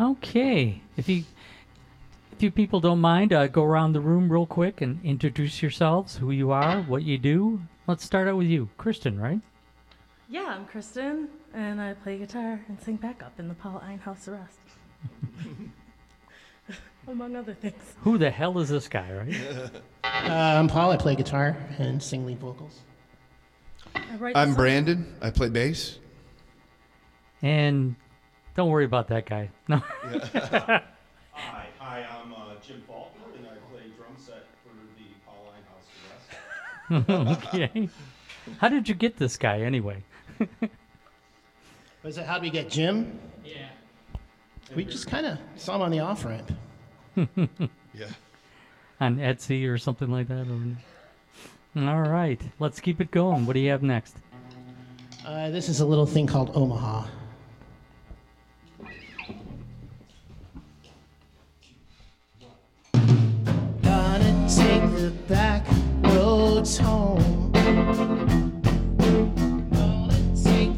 Okay, 0.00 0.80
if 0.96 1.08
you 1.08 1.24
if 2.32 2.42
you 2.42 2.50
people 2.50 2.80
don't 2.80 3.00
mind, 3.00 3.32
uh, 3.32 3.46
go 3.48 3.62
around 3.64 3.92
the 3.92 4.00
room 4.00 4.30
real 4.30 4.46
quick 4.46 4.80
and 4.80 5.04
introduce 5.04 5.60
yourselves, 5.62 6.16
who 6.16 6.30
you 6.30 6.50
are, 6.52 6.82
what 6.82 7.02
you 7.02 7.18
do. 7.18 7.60
Let's 7.86 8.04
start 8.04 8.28
out 8.28 8.36
with 8.36 8.46
you, 8.46 8.68
Kristen. 8.78 9.18
Right? 9.20 9.40
Yeah, 10.28 10.46
I'm 10.46 10.64
Kristen, 10.66 11.28
and 11.52 11.80
I 11.80 11.94
play 11.94 12.18
guitar 12.18 12.60
and 12.68 12.80
sing 12.80 12.96
backup 12.96 13.38
in 13.38 13.48
the 13.48 13.54
Paul 13.54 13.82
Einhaus 13.84 14.28
Arrest. 14.28 14.58
Among 17.08 17.34
other 17.34 17.54
things. 17.54 17.82
Who 18.02 18.16
the 18.16 18.30
hell 18.30 18.58
is 18.60 18.68
this 18.68 18.88
guy? 18.88 19.10
Right? 19.12 19.70
Uh, 20.04 20.28
I'm 20.58 20.68
Paul. 20.68 20.92
I 20.92 20.96
play 20.98 21.16
guitar 21.16 21.56
and 21.78 22.00
sing 22.00 22.24
lead 22.26 22.38
vocals. 22.38 22.78
I 23.96 24.14
write 24.16 24.36
I'm 24.36 24.48
songs- 24.48 24.56
Brandon. 24.56 25.16
I 25.20 25.30
play 25.30 25.48
bass. 25.48 25.98
And 27.40 27.96
don't 28.54 28.70
worry 28.70 28.84
about 28.84 29.08
that 29.08 29.26
guy. 29.26 29.50
No. 29.68 29.76
Hi, 31.34 31.66
hi, 31.78 32.06
I'm 32.22 32.32
uh, 32.32 32.54
Jim 32.62 32.82
Faulkner, 32.86 33.24
and 33.36 33.46
I 33.46 33.54
play 33.72 33.84
drum 33.96 34.14
set 34.18 34.44
for 34.62 34.74
the 34.98 35.08
Paul 35.26 35.50
Einhaus 35.56 37.08
Arrest. 37.08 37.44
okay. 37.44 37.88
How 38.58 38.68
did 38.68 38.86
you 38.86 38.94
get 38.94 39.16
this 39.16 39.38
guy 39.38 39.62
anyway? 39.62 40.04
Was 42.02 42.18
it 42.18 42.26
how 42.26 42.36
do 42.36 42.42
we 42.42 42.50
get 42.50 42.68
Jim? 42.68 43.18
Yeah. 43.44 43.68
We 44.74 44.84
just 44.84 45.06
kind 45.06 45.26
of 45.26 45.38
saw 45.56 45.76
him 45.76 45.82
on 45.82 45.90
the 45.90 46.00
off 46.00 46.24
ramp. 46.24 46.52
Yeah. 47.94 48.06
On 49.00 49.18
Etsy 49.18 49.68
or 49.68 49.76
something 49.76 50.10
like 50.10 50.28
that. 50.28 50.46
Or... 50.48 51.86
All 51.86 52.00
right, 52.00 52.40
let's 52.58 52.80
keep 52.80 53.02
it 53.02 53.10
going. 53.10 53.44
What 53.44 53.52
do 53.52 53.60
you 53.60 53.68
have 53.68 53.82
next? 53.82 54.16
Uh, 55.26 55.50
this 55.50 55.68
is 55.68 55.80
a 55.80 55.86
little 55.86 56.06
thing 56.06 56.26
called 56.26 56.52
Omaha. 56.54 57.06
Take 66.64 66.78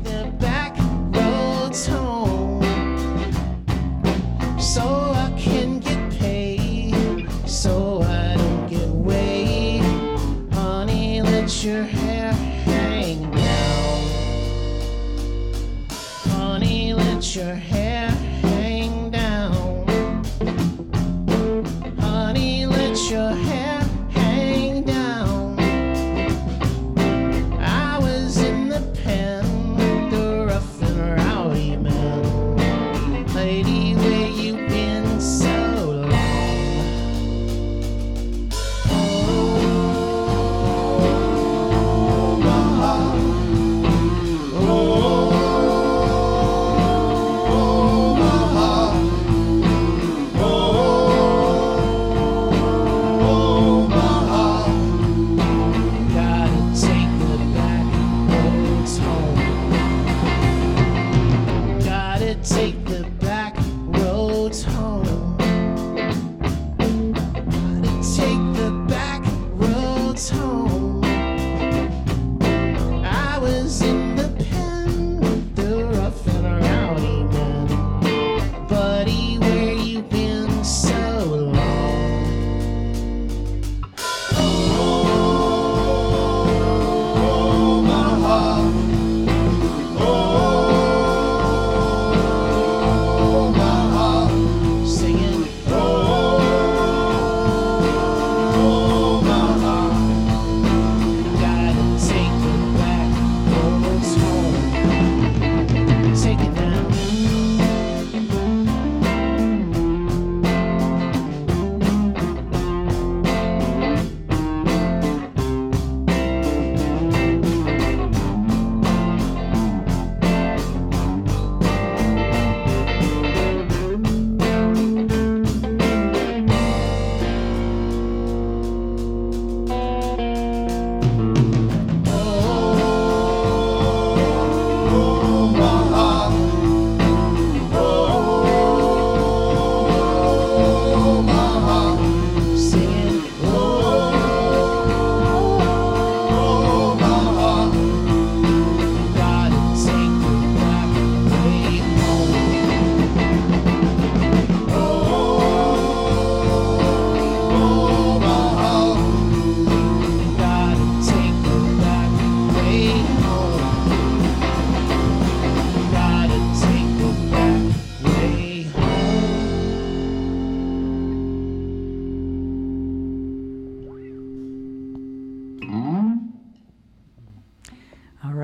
the 0.02 0.32
back 0.40 0.78
roads 1.14 1.86
home. 1.86 2.62
So 4.58 4.80
I 4.80 5.30
can 5.36 5.80
get 5.80 6.10
paid. 6.18 7.28
So 7.46 8.00
I 8.00 8.34
don't 8.34 8.66
get 8.66 8.88
weighed. 8.88 9.82
Honey, 10.54 11.20
let 11.20 11.62
your 11.62 11.82
hair 11.82 12.32
hang 12.32 13.30
down. 13.30 14.04
Honey, 16.30 16.94
let 16.94 17.36
your 17.36 17.54
hair 17.54 17.73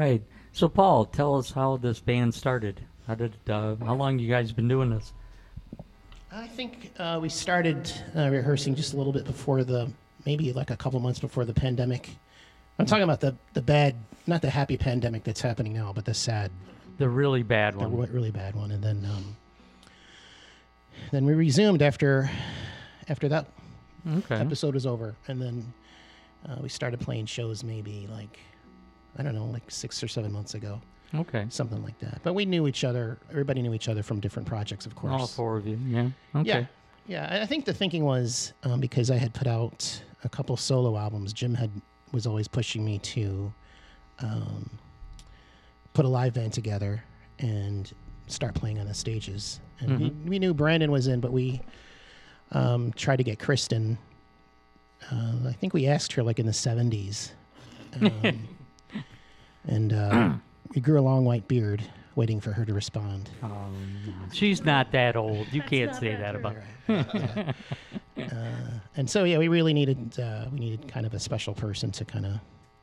right. 0.01 0.23
So, 0.53 0.69
Paul, 0.69 1.05
tell 1.05 1.37
us 1.37 1.51
how 1.53 1.77
this 1.77 2.01
band 2.01 2.35
started. 2.35 2.81
How 3.07 3.15
did? 3.15 3.33
Uh, 3.49 3.77
how 3.77 3.95
long 3.95 4.19
you 4.19 4.29
guys 4.29 4.51
been 4.53 4.69
doing 4.69 4.91
this? 4.91 5.13
I 6.33 6.47
think 6.47 6.93
uh, 6.99 7.19
we 7.21 7.29
started 7.29 7.91
uh, 8.17 8.29
rehearsing 8.31 8.75
just 8.75 8.95
a 8.95 8.97
little 8.97 9.13
bit 9.13 9.25
before 9.25 9.65
the, 9.65 9.91
maybe 10.27 10.53
like 10.53 10.71
a 10.71 10.77
couple 10.77 10.99
months 11.01 11.19
before 11.21 11.45
the 11.45 11.53
pandemic. 11.55 12.09
I'm 12.79 12.87
talking 12.87 13.03
about 13.05 13.21
the 13.21 13.37
the 13.53 13.63
bad, 13.63 13.95
not 14.27 14.41
the 14.43 14.51
happy 14.51 14.77
pandemic 14.77 15.23
that's 15.25 15.41
happening 15.41 15.73
now, 15.73 15.93
but 15.93 16.05
the 16.05 16.15
sad, 16.15 16.51
The 16.99 17.09
really 17.09 17.43
bad 17.43 17.77
one. 17.77 17.91
the 17.91 17.97
really 18.13 18.31
bad 18.31 18.55
one. 18.55 18.71
And 18.71 18.83
then, 18.83 19.05
um, 19.13 19.37
then 21.11 21.25
we 21.25 21.35
resumed 21.35 21.83
after, 21.83 22.31
after 23.09 23.29
that 23.29 23.47
Okay. 24.17 24.37
episode 24.37 24.75
was 24.75 24.87
over, 24.87 25.15
and 25.29 25.43
then 25.43 25.73
uh, 26.49 26.57
we 26.63 26.69
started 26.71 27.01
playing 27.01 27.27
shows 27.27 27.63
maybe 27.63 28.09
like, 28.11 28.39
I 29.19 29.23
don't 29.23 29.35
know, 29.35 29.47
like 29.47 29.71
six 29.71 30.03
or 30.03 30.09
seven 30.09 30.33
months 30.33 30.55
ago, 30.55 30.81
Okay. 31.15 31.47
something 31.51 31.83
like 31.83 31.99
that. 32.01 32.21
But 32.23 32.35
we 32.35 32.45
knew 32.45 32.67
each 32.69 32.85
other. 32.85 33.19
Everybody 33.31 33.63
knew 33.63 33.75
each 33.75 33.89
other 33.89 34.03
from 34.03 34.21
different 34.21 34.47
projects, 34.49 34.87
of 34.87 34.95
course. 34.95 35.13
All 35.13 35.27
four 35.27 35.57
of 35.57 35.67
you. 35.67 35.79
Yeah. 35.87 36.09
Okay. 36.37 36.49
Yeah, 37.07 37.27
yeah. 37.29 37.43
I- 37.43 37.47
think 37.47 37.65
the 37.65 37.75
thinking 37.75 38.05
was 38.05 38.53
um, 38.63 38.81
because 38.81 39.11
I 39.11 39.17
had 39.17 39.35
put 39.35 39.47
out 39.47 40.03
a 40.25 40.29
couple 40.29 40.57
solo 40.57 40.97
albums. 40.97 41.33
Jim 41.33 41.55
had 41.55 41.71
was 42.13 42.27
always 42.27 42.49
pushing 42.49 42.85
me 42.85 42.99
to 42.99 43.53
um, 44.21 44.69
put 45.95 46.05
a 46.05 46.09
live 46.09 46.35
band 46.35 46.53
together, 46.53 47.03
and 47.39 47.93
start 48.27 48.55
playing 48.55 48.79
on 48.79 48.87
the 48.87 48.95
stages. 48.95 49.61
And 49.81 49.99
we, 49.99 50.11
we 50.29 50.39
knew 50.39 50.53
Brandon 50.55 50.91
was 50.93 51.07
in, 51.07 51.21
but 51.21 51.33
we 51.33 51.61
um, 52.53 52.93
tried 52.93 53.17
to 53.17 53.25
get 53.25 53.39
Kristen. 53.39 53.97
Uh, 55.11 55.49
I 55.49 55.53
think 55.53 55.73
we 55.73 55.87
asked 55.87 56.13
her 56.13 56.23
like 56.23 56.39
in 56.39 56.47
the 56.47 56.53
70s. 56.53 57.31
Um, 58.01 58.47
and 59.67 59.93
uh, 59.93 60.33
we 60.75 60.81
grew 60.81 60.99
a 60.99 61.03
long 61.03 61.25
white 61.25 61.47
beard 61.49 61.83
waiting 62.17 62.41
for 62.41 62.53
her 62.53 62.65
to 62.65 62.75
respond. 62.75 63.31
She's 64.33 64.65
not 64.65 64.93
that 64.93 65.17
old. 65.17 65.47
You 65.53 65.63
can't 65.63 65.95
say 65.95 66.15
that 66.17 66.33
that 66.33 66.35
about. 66.35 66.57
And 68.97 69.09
so, 69.09 69.25
yeah, 69.25 69.39
we 69.39 69.49
really 69.49 69.73
needed 69.73 70.19
uh, 70.19 70.47
we 70.53 70.59
needed 70.59 70.89
kind 70.89 71.07
of 71.07 71.15
a 71.15 71.19
special 71.19 71.55
person 71.55 71.91
to 71.93 72.05
kind 72.05 72.27
of 72.27 72.33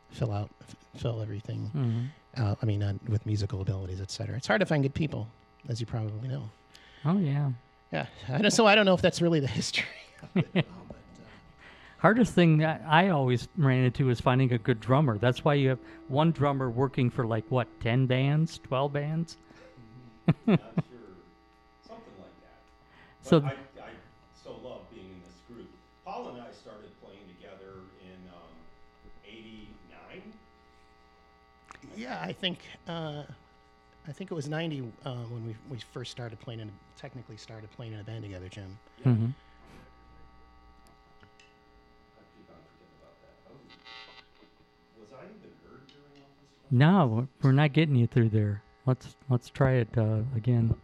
fill 0.10 0.32
out, 0.32 0.50
f- 0.62 0.76
fill 1.02 1.22
everything 1.22 1.70
Mm-hmm. 1.76 2.42
out. 2.44 2.58
I 2.62 2.66
mean, 2.66 2.82
uh, 2.82 2.94
with 3.08 3.26
musical 3.26 3.62
abilities, 3.62 4.02
etc. 4.02 4.36
It's 4.38 4.48
hard 4.48 4.62
to 4.62 4.66
find 4.66 4.82
good 4.84 4.94
people, 4.96 5.28
as 5.70 5.80
you 5.80 5.86
probably 5.86 6.28
know. 6.28 6.50
Oh 7.06 7.18
yeah. 7.20 7.52
Yeah, 7.92 8.06
I 8.30 8.40
don't, 8.40 8.52
so 8.52 8.66
I 8.66 8.76
don't 8.76 8.86
know 8.86 8.94
if 8.96 9.02
that's 9.02 9.22
really 9.22 9.40
the 9.40 9.48
history. 9.48 9.86
Hardest 12.00 12.34
thing 12.34 12.58
that 12.60 12.84
I 12.88 13.10
always 13.10 13.48
ran 13.58 13.84
into 13.84 14.10
is 14.12 14.22
finding 14.22 14.54
a 14.54 14.58
good 14.60 14.80
drummer. 14.80 15.18
That's 15.18 15.44
why 15.44 15.56
you 15.56 15.70
have 15.70 15.80
one 16.10 16.32
drummer 16.32 16.70
working 16.70 17.10
for 17.10 17.26
like 17.26 17.44
what, 17.50 17.68
ten 17.82 18.06
bands, 18.06 18.60
twelve 18.64 18.94
bands. 18.94 19.38
Not 20.46 20.60
sure. 20.60 20.64
Something 21.88 22.14
like 22.20 22.38
that. 22.44 22.60
But 23.24 23.30
So- 23.30 23.42
I, 23.44 23.54
I 23.82 23.90
still 24.40 24.60
love 24.64 24.82
being 24.94 25.08
in 25.08 25.20
this 25.26 25.34
group. 25.48 25.68
Paul 26.06 26.30
and 26.30 26.42
I 26.42 26.52
started 26.52 26.90
playing 27.04 27.24
together 27.40 27.74
in 28.04 28.30
um, 28.32 28.54
89. 29.26 30.22
yeah, 31.96 32.22
I 32.22 32.32
think 32.32 32.60
uh, 32.88 33.24
I 34.08 34.12
think 34.12 34.30
it 34.30 34.36
was 34.36 34.48
'90 34.48 34.84
uh, 35.04 35.16
when 35.16 35.48
we 35.48 35.56
we 35.70 35.80
first 35.94 36.12
started 36.12 36.40
playing 36.40 36.60
in 36.60 36.70
technically 36.96 37.38
started 37.38 37.72
playing 37.72 37.94
in 37.94 38.00
a 38.00 38.04
band 38.04 38.22
together, 38.24 38.48
Jim. 38.50 38.78
Mm-hmm. 39.04 39.26
I 42.18 42.24
keep 42.34 42.48
on 42.50 42.62
forgetting 42.72 42.98
about 43.02 43.18
that. 43.22 43.36
Oh, 43.52 43.58
was 45.02 45.10
I 45.14 45.26
even 45.26 45.52
heard 45.68 45.86
during 45.92 46.16
all 46.24 46.32
this? 46.40 46.54
No, 46.70 47.28
we're 47.42 47.52
not 47.52 47.74
getting 47.74 47.96
you 47.96 48.08
through 48.08 48.30
there. 48.30 48.62
Let's 48.86 49.16
let's 49.30 49.50
try 49.50 49.74
it 49.74 49.90
uh, 49.98 50.20
again. 50.36 50.76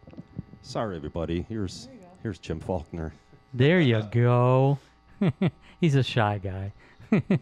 Sorry, 0.61 0.95
everybody. 0.95 1.45
Here's 1.49 1.89
here's 2.21 2.39
Jim 2.39 2.59
Faulkner. 2.59 3.13
There 3.53 3.79
you 3.79 4.01
go. 4.11 4.79
He's 5.81 5.95
a 5.95 6.03
shy 6.03 6.39
guy. 6.39 6.73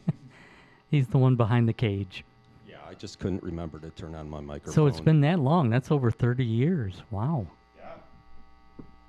He's 0.91 1.07
the 1.07 1.17
one 1.17 1.35
behind 1.35 1.69
the 1.69 1.73
cage. 1.73 2.25
Yeah, 2.67 2.77
I 2.87 2.95
just 2.95 3.19
couldn't 3.19 3.43
remember 3.43 3.79
to 3.79 3.89
turn 3.91 4.13
on 4.15 4.29
my 4.29 4.41
microphone. 4.41 4.73
So 4.73 4.87
it's 4.87 4.99
been 4.99 5.21
that 5.21 5.39
long. 5.39 5.69
That's 5.69 5.89
over 5.89 6.11
30 6.11 6.43
years. 6.43 7.01
Wow. 7.11 7.47
Yeah. 7.77 7.93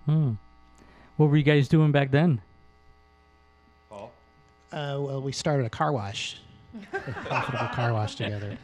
Hmm. 0.06 0.32
What 1.16 1.30
were 1.30 1.36
you 1.36 1.42
guys 1.42 1.68
doing 1.68 1.90
back 1.90 2.10
then? 2.10 2.40
Paul? 3.90 4.12
Uh, 4.72 4.98
well, 5.00 5.20
we 5.20 5.32
started 5.32 5.66
a 5.66 5.70
car 5.70 5.92
wash, 5.92 6.40
a 6.92 6.98
profitable 6.98 7.68
car 7.74 7.92
wash 7.92 8.14
together, 8.14 8.56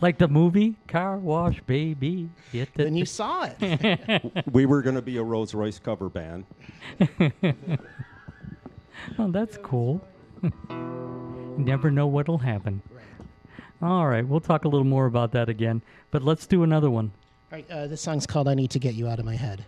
Like 0.00 0.18
the 0.18 0.28
movie 0.28 0.74
Car 0.88 1.16
Wash 1.16 1.60
Baby. 1.62 2.28
Get 2.52 2.74
the 2.74 2.86
and 2.86 2.98
you 2.98 3.06
saw 3.06 3.48
it. 3.58 4.44
we 4.52 4.66
were 4.66 4.82
going 4.82 4.96
to 4.96 5.02
be 5.02 5.16
a 5.16 5.22
Rolls 5.22 5.54
Royce 5.54 5.78
cover 5.78 6.08
band. 6.08 6.44
Oh, 9.18 9.30
that's 9.30 9.58
cool. 9.58 10.00
Never 11.58 11.90
know 11.90 12.06
what'll 12.06 12.38
happen. 12.38 12.82
All 13.80 14.06
right, 14.06 14.26
we'll 14.26 14.40
talk 14.40 14.64
a 14.64 14.68
little 14.68 14.86
more 14.86 15.06
about 15.06 15.32
that 15.32 15.48
again, 15.48 15.82
but 16.10 16.22
let's 16.22 16.46
do 16.46 16.62
another 16.62 16.88
one. 16.90 17.10
All 17.50 17.58
right, 17.58 17.70
uh, 17.70 17.86
this 17.88 18.00
song's 18.00 18.26
called 18.26 18.48
"I 18.48 18.54
Need 18.54 18.70
to 18.70 18.78
Get 18.78 18.94
You 18.94 19.08
Out 19.08 19.18
of 19.18 19.24
My 19.24 19.34
Head." 19.34 19.64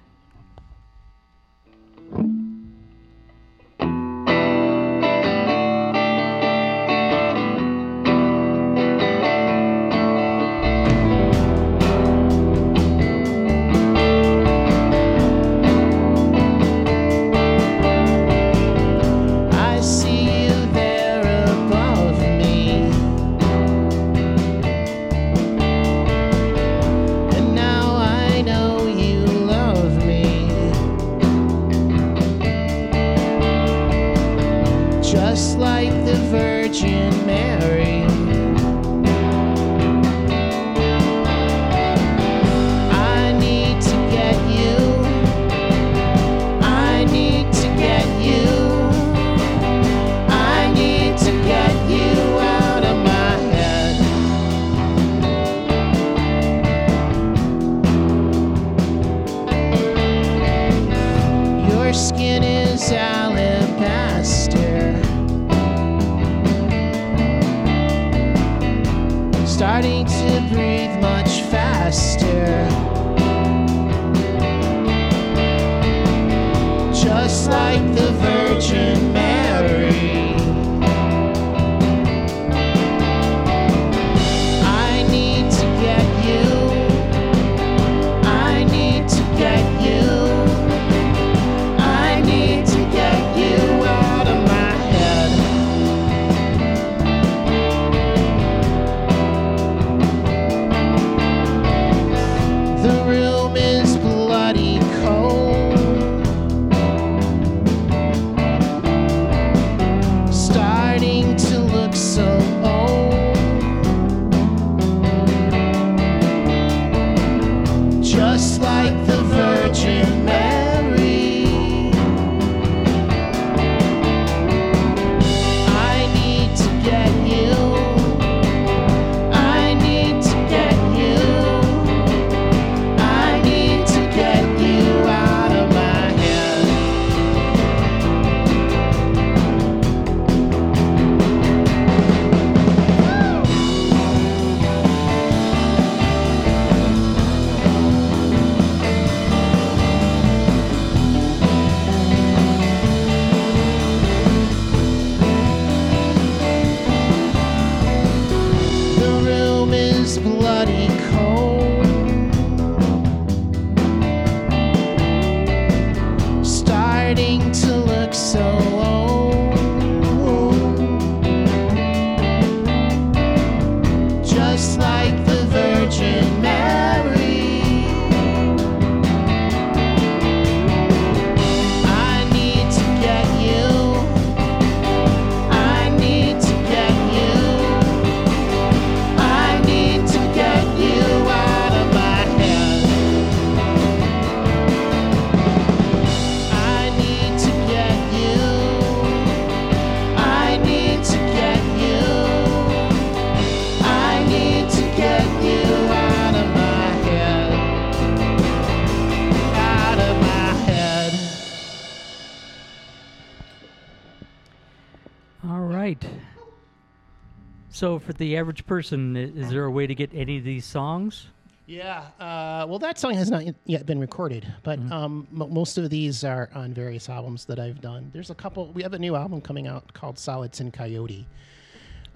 So, 217.84 217.98
for 217.98 218.14
the 218.14 218.38
average 218.38 218.64
person, 218.64 219.14
is 219.14 219.50
there 219.50 219.66
a 219.66 219.70
way 219.70 219.86
to 219.86 219.94
get 219.94 220.08
any 220.14 220.38
of 220.38 220.44
these 220.44 220.64
songs? 220.64 221.26
Yeah. 221.66 221.98
Uh, 222.18 222.64
well, 222.66 222.78
that 222.78 222.98
song 222.98 223.12
has 223.12 223.30
not 223.30 223.44
yet 223.66 223.84
been 223.84 224.00
recorded, 224.00 224.50
but 224.62 224.78
um, 224.90 225.28
m- 225.38 225.52
most 225.52 225.76
of 225.76 225.90
these 225.90 226.24
are 226.24 226.48
on 226.54 226.72
various 226.72 227.10
albums 227.10 227.44
that 227.44 227.58
I've 227.58 227.82
done. 227.82 228.08
There's 228.14 228.30
a 228.30 228.34
couple. 228.34 228.72
We 228.72 228.82
have 228.82 228.94
a 228.94 228.98
new 228.98 229.14
album 229.16 229.42
coming 229.42 229.66
out 229.66 229.92
called 229.92 230.18
Solid 230.18 230.50
Tin 230.54 230.70
Coyote. 230.70 231.26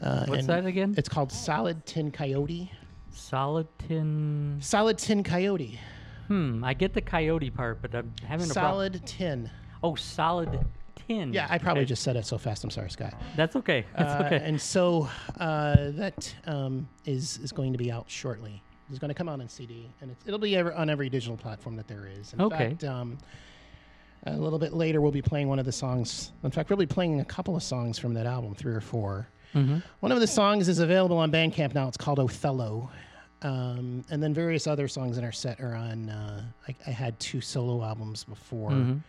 Uh, 0.00 0.24
What's 0.24 0.46
that 0.46 0.64
again? 0.64 0.94
It's 0.96 1.10
called 1.10 1.30
Solid 1.30 1.84
Tin 1.84 2.12
Coyote. 2.12 2.72
Solid 3.10 3.66
Tin. 3.86 4.56
Solid 4.62 4.96
Tin 4.96 5.22
Coyote. 5.22 5.78
Hmm. 6.28 6.64
I 6.64 6.72
get 6.72 6.94
the 6.94 7.02
coyote 7.02 7.50
part, 7.50 7.82
but 7.82 7.94
I'm 7.94 8.10
having 8.26 8.50
a 8.50 8.54
problem. 8.54 8.72
Solid 8.94 9.04
Tin. 9.06 9.50
Oh, 9.82 9.96
solid 9.96 10.64
tin. 11.08 11.32
Yeah, 11.32 11.46
I 11.50 11.58
probably 11.58 11.82
Okay. 11.82 11.88
just 11.88 12.02
said 12.02 12.16
it 12.16 12.26
so 12.26 12.38
fast. 12.38 12.62
I'm 12.64 12.70
sorry, 12.70 12.90
Scott. 12.90 13.14
That's 13.36 13.56
okay. 13.56 13.84
That's 13.96 14.12
Uh, 14.12 14.24
okay. 14.26 14.44
And 14.44 14.60
so 14.60 15.08
uh, 15.40 15.90
that 15.92 16.34
um, 16.46 16.88
is 17.04 17.38
is 17.38 17.50
going 17.52 17.72
to 17.72 17.78
be 17.78 17.90
out 17.90 18.08
shortly. 18.10 18.62
It's 18.90 18.98
going 18.98 19.08
to 19.10 19.14
come 19.14 19.28
out 19.28 19.40
on 19.40 19.48
CD, 19.48 19.92
and 20.00 20.10
it's, 20.10 20.26
it'll 20.26 20.38
be 20.38 20.56
ever, 20.56 20.72
on 20.72 20.88
every 20.88 21.10
digital 21.10 21.36
platform 21.36 21.76
that 21.76 21.88
there 21.88 22.06
is. 22.06 22.32
In 22.32 22.40
Okay. 22.40 22.70
fact, 22.70 22.84
um, 22.84 23.18
a 24.26 24.36
little 24.36 24.58
bit 24.58 24.72
later, 24.72 25.00
we'll 25.00 25.12
be 25.12 25.22
playing 25.22 25.48
one 25.48 25.58
of 25.58 25.66
the 25.66 25.72
songs. 25.72 26.32
In 26.42 26.50
fact, 26.50 26.70
we'll 26.70 26.78
be 26.78 26.86
playing 26.86 27.20
a 27.20 27.24
couple 27.24 27.54
of 27.54 27.62
songs 27.62 27.98
from 27.98 28.14
that 28.14 28.26
album, 28.26 28.54
three 28.54 28.74
or 28.74 28.80
4 28.80 29.28
Mhm. 29.54 29.82
One 30.00 30.12
of 30.12 30.20
the 30.20 30.26
songs 30.26 30.68
is 30.68 30.78
available 30.78 31.16
on 31.16 31.30
Bandcamp 31.32 31.74
now. 31.74 31.88
It's 31.88 31.96
called 31.96 32.18
Othello. 32.18 32.90
Um, 33.40 34.04
and 34.10 34.22
then 34.22 34.34
various 34.34 34.66
other 34.66 34.88
songs 34.88 35.16
in 35.16 35.24
our 35.24 35.32
set 35.32 35.60
are 35.60 35.74
on. 35.74 36.08
Uh, 36.10 36.42
I, 36.66 36.74
I 36.86 36.90
had 36.90 37.18
two 37.20 37.40
solo 37.40 37.82
albums 37.84 38.24
before 38.24 38.72
Mhm. 38.72 39.00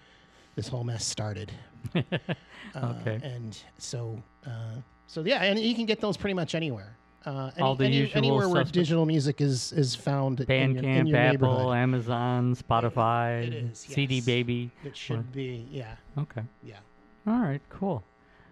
this 0.55 0.67
whole 0.67 0.83
mess 0.83 1.03
started. 1.03 1.51
Okay. 2.75 3.19
And 3.23 3.57
so, 3.79 4.21
uh, 4.45 4.75
so 5.07 5.21
yeah, 5.21 5.43
and 5.43 5.57
you 5.59 5.73
can 5.73 5.85
get 5.85 5.99
those 5.99 6.17
pretty 6.17 6.35
much 6.35 6.53
anywhere. 6.53 6.95
Uh, 7.25 7.51
All 7.59 7.75
the 7.75 7.89
usual 7.89 8.17
anywhere 8.17 8.47
where 8.47 8.63
digital 8.63 9.05
music 9.05 9.41
is 9.41 9.73
is 9.73 9.95
found 9.95 10.39
in 10.41 10.75
your, 10.75 10.83
in 10.83 11.07
Bandcamp, 11.07 11.33
Apple. 11.35 11.73
Amazon, 11.73 12.55
Spotify, 12.55 13.47
It 13.47 13.53
is, 13.53 13.79
CD. 13.79 14.21
Baby. 14.21 14.71
It 14.85 14.95
should 14.95 15.31
be, 15.31 15.67
yeah, 15.71 15.95
Okay. 16.17 16.43
yeah. 16.63 16.77
All 17.27 17.39
right. 17.39 17.61
Cool. 17.69 18.03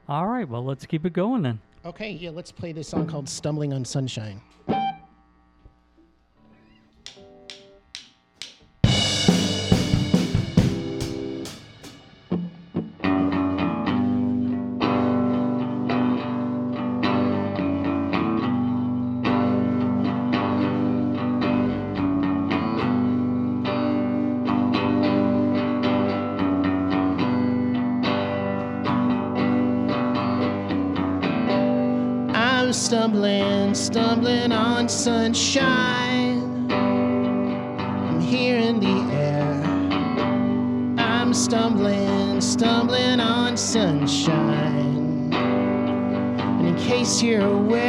All 0.10 0.28
right. 0.28 0.48
Well, 0.50 0.64
let's 0.66 0.86
keep 0.86 1.06
it 1.06 1.14
going 1.14 1.44
then. 1.44 1.60
Okay, 1.86 2.12
yeah. 2.12 2.32
Let's 2.32 2.52
play 2.52 2.72
this 2.74 2.90
song 2.90 3.08
called 3.08 3.30
"Stumbling 3.30 3.72
on 3.72 3.86
Sunshine." 3.86 4.42
Sunshine. 34.90 36.72
I'm 36.72 38.22
here 38.22 38.58
in 38.58 38.80
the 38.80 39.14
air. 39.14 39.64
I'm 40.98 41.34
stumbling, 41.34 42.40
stumbling 42.40 43.20
on 43.20 43.58
sunshine. 43.58 45.34
And 45.34 46.68
in 46.68 46.76
case 46.78 47.22
you're 47.22 47.42
aware 47.42 47.87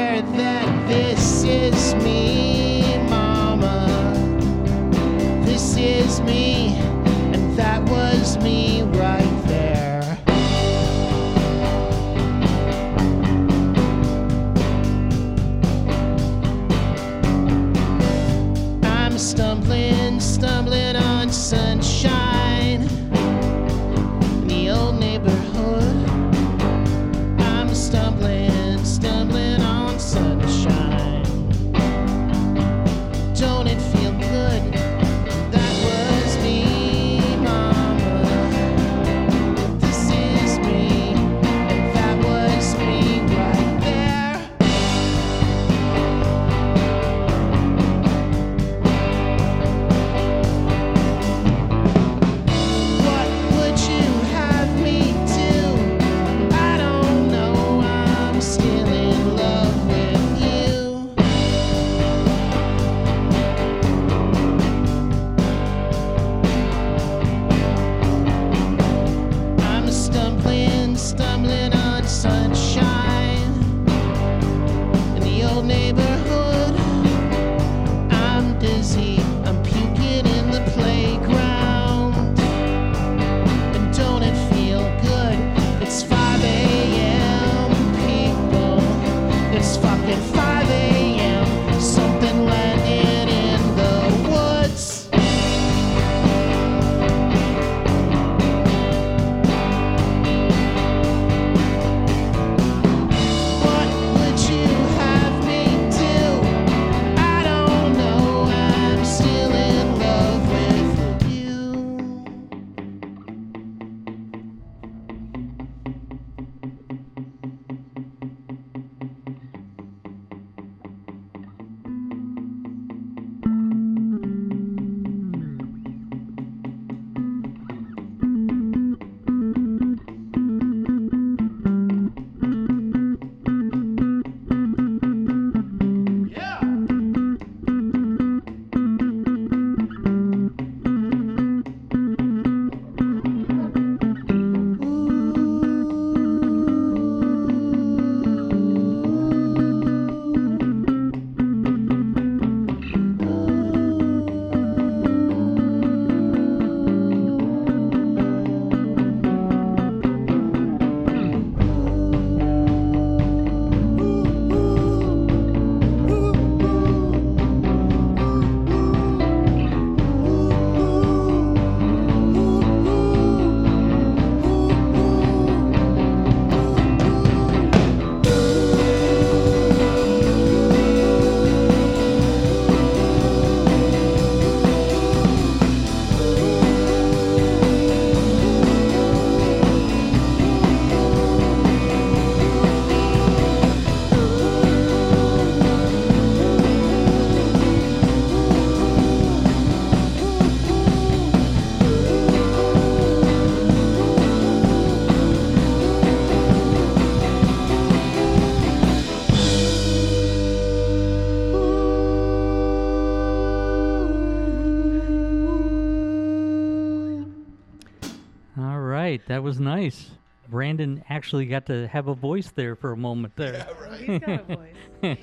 that 219.39 219.43
was 219.43 219.60
nice. 219.60 220.10
Brandon 220.48 221.05
actually 221.09 221.47
got 221.47 221.66
to 221.66 221.86
have 221.86 222.09
a 222.09 222.15
voice 222.15 222.51
there 222.56 222.74
for 222.74 222.90
a 222.90 222.97
moment 222.97 223.36
there. 223.36 223.65
Oh, 223.70 223.93
he's 223.93 224.19
got 224.19 224.51
a 224.51 224.56
voice. 224.56 224.74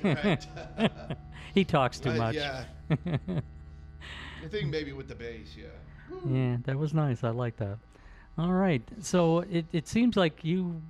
Right. 0.02 1.18
he 1.54 1.64
talks 1.66 2.00
too 2.00 2.12
Uh, 2.12 2.14
much. 2.16 2.34
yeah. 2.34 2.64
I 2.90 4.48
think 4.48 4.70
maybe 4.70 4.92
with 4.94 5.06
the 5.08 5.14
bass, 5.14 5.54
yeah. 5.54 5.66
Yeah, 6.26 6.56
that 6.64 6.78
was 6.78 6.94
nice. 6.94 7.24
I 7.24 7.28
like 7.28 7.58
that. 7.58 7.76
All 8.38 8.54
right. 8.54 8.80
So 9.02 9.40
it, 9.40 9.66
it 9.72 9.86
seems 9.86 10.16
like 10.16 10.42
you, 10.42 10.80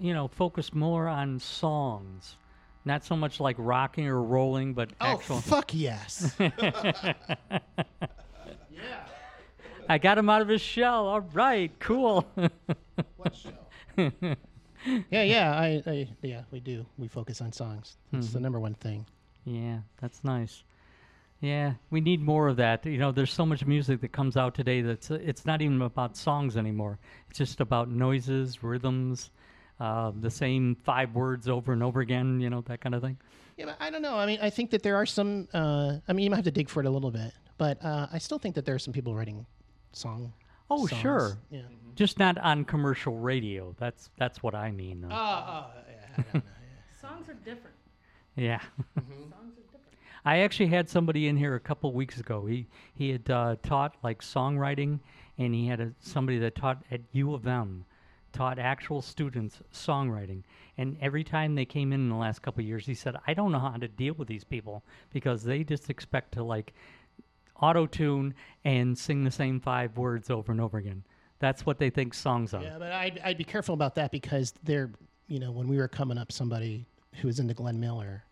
you 0.00 0.14
know, 0.14 0.28
focus 0.28 0.72
more 0.72 1.08
on 1.08 1.40
songs, 1.40 2.36
not 2.84 3.04
so 3.04 3.16
much 3.16 3.40
like 3.40 3.56
rocking 3.58 4.06
or 4.06 4.22
rolling, 4.22 4.74
but 4.74 4.90
Oh, 5.00 5.06
actual. 5.14 5.40
fuck 5.40 5.74
yes. 5.74 6.36
I 9.90 9.98
got 9.98 10.18
him 10.18 10.30
out 10.30 10.40
of 10.40 10.46
his 10.46 10.60
shell. 10.60 11.08
All 11.08 11.20
right, 11.32 11.72
cool. 11.80 12.24
what 13.16 13.34
shell? 13.34 13.66
yeah, 15.10 15.22
yeah, 15.22 15.52
I, 15.52 15.82
I, 15.84 16.08
yeah, 16.22 16.42
we 16.52 16.60
do. 16.60 16.86
We 16.96 17.08
focus 17.08 17.40
on 17.40 17.52
songs. 17.52 17.96
It's 18.12 18.32
the 18.32 18.38
Mhm. 18.38 18.42
number 18.42 18.60
one 18.60 18.74
thing. 18.74 19.04
Yeah, 19.44 19.80
that's 20.00 20.22
nice. 20.22 20.62
Yeah, 21.40 21.72
we 21.90 22.00
need 22.00 22.22
more 22.22 22.46
of 22.46 22.56
that. 22.58 22.86
You 22.86 22.98
know, 22.98 23.10
there's 23.10 23.32
so 23.32 23.44
much 23.44 23.66
music 23.66 24.00
that 24.02 24.12
comes 24.12 24.36
out 24.36 24.54
today 24.54 24.80
that's 24.80 25.10
it's 25.10 25.44
not 25.44 25.60
even 25.60 25.82
about 25.82 26.16
songs 26.16 26.56
anymore. 26.56 27.00
It's 27.28 27.38
just 27.38 27.60
about 27.60 27.90
noises, 27.90 28.62
rhythms, 28.62 29.32
uh, 29.80 30.12
the 30.20 30.30
same 30.30 30.76
five 30.84 31.16
words 31.16 31.48
over 31.48 31.72
and 31.72 31.82
over 31.82 32.00
again. 32.00 32.38
You 32.40 32.48
know, 32.50 32.60
that 32.60 32.80
kind 32.80 32.94
of 32.94 33.02
thing. 33.02 33.18
Yeah, 33.56 33.64
but 33.66 33.76
I 33.80 33.90
don't 33.90 34.02
know. 34.02 34.16
I 34.16 34.26
mean, 34.26 34.38
I 34.40 34.50
think 34.50 34.70
that 34.70 34.84
there 34.84 34.94
are 34.94 35.06
some. 35.06 35.48
Uh, 35.52 35.96
I 36.06 36.12
mean, 36.12 36.22
you 36.22 36.30
might 36.30 36.36
have 36.36 36.44
to 36.44 36.50
dig 36.52 36.68
for 36.68 36.78
it 36.78 36.86
a 36.86 36.90
little 36.90 37.10
bit, 37.10 37.32
but 37.58 37.84
uh, 37.84 38.06
I 38.12 38.18
still 38.18 38.38
think 38.38 38.54
that 38.54 38.64
there 38.66 38.76
are 38.76 38.78
some 38.78 38.92
people 38.92 39.16
writing 39.16 39.44
song. 39.92 40.32
Oh, 40.70 40.86
songs. 40.86 41.02
sure. 41.02 41.38
Yeah. 41.50 41.60
Mm-hmm. 41.60 41.94
Just 41.96 42.18
not 42.18 42.38
on 42.38 42.64
commercial 42.64 43.16
radio. 43.16 43.74
That's 43.78 44.10
that's 44.16 44.42
what 44.42 44.54
I 44.54 44.70
mean. 44.70 45.02
Though. 45.02 45.08
Oh, 45.10 45.14
oh, 45.14 45.66
yeah, 45.90 46.06
I 46.16 46.22
don't 46.22 46.34
know. 46.34 46.42
Songs 47.00 47.28
are 47.28 47.34
different. 47.34 47.76
Yeah. 48.36 48.60
Mm-hmm. 48.98 49.12
Songs 49.30 49.54
are 49.58 49.72
different. 49.72 49.98
I 50.24 50.38
actually 50.38 50.68
had 50.68 50.88
somebody 50.88 51.28
in 51.28 51.36
here 51.36 51.54
a 51.54 51.60
couple 51.60 51.92
weeks 51.92 52.18
ago. 52.20 52.46
He 52.46 52.66
he 52.94 53.10
had 53.10 53.28
uh, 53.30 53.56
taught 53.62 53.96
like 54.02 54.20
songwriting, 54.22 55.00
and 55.38 55.54
he 55.54 55.66
had 55.66 55.80
a, 55.80 55.92
somebody 56.00 56.38
that 56.38 56.54
taught 56.54 56.82
at 56.90 57.00
U 57.12 57.34
of 57.34 57.46
M, 57.46 57.84
taught 58.32 58.58
actual 58.58 59.02
students 59.02 59.60
songwriting. 59.72 60.42
And 60.78 60.96
every 61.00 61.24
time 61.24 61.54
they 61.54 61.64
came 61.64 61.92
in 61.92 62.00
in 62.00 62.08
the 62.08 62.14
last 62.14 62.40
couple 62.40 62.60
of 62.60 62.66
years, 62.66 62.86
he 62.86 62.94
said, 62.94 63.16
"I 63.26 63.34
don't 63.34 63.52
know 63.52 63.58
how 63.58 63.76
to 63.76 63.88
deal 63.88 64.14
with 64.14 64.28
these 64.28 64.44
people 64.44 64.84
because 65.12 65.42
they 65.42 65.64
just 65.64 65.90
expect 65.90 66.32
to 66.32 66.44
like 66.44 66.72
auto 67.60 67.86
tune 67.86 68.34
and 68.64 68.96
sing 68.96 69.24
the 69.24 69.30
same 69.30 69.60
five 69.60 69.96
words 69.96 70.30
over 70.30 70.52
and 70.52 70.60
over 70.60 70.78
again. 70.78 71.04
That's 71.38 71.64
what 71.64 71.78
they 71.78 71.90
think 71.90 72.14
songs 72.14 72.54
are." 72.54 72.62
Yeah, 72.62 72.78
but 72.78 72.92
I'd, 72.92 73.20
I'd 73.24 73.38
be 73.38 73.44
careful 73.44 73.74
about 73.74 73.94
that 73.96 74.10
because 74.10 74.52
they're, 74.62 74.90
you 75.28 75.38
know, 75.38 75.50
when 75.50 75.68
we 75.68 75.78
were 75.78 75.88
coming 75.88 76.18
up, 76.18 76.32
somebody 76.32 76.86
who 77.16 77.28
was 77.28 77.38
into 77.38 77.54
Glenn 77.54 77.80
Miller 77.80 78.24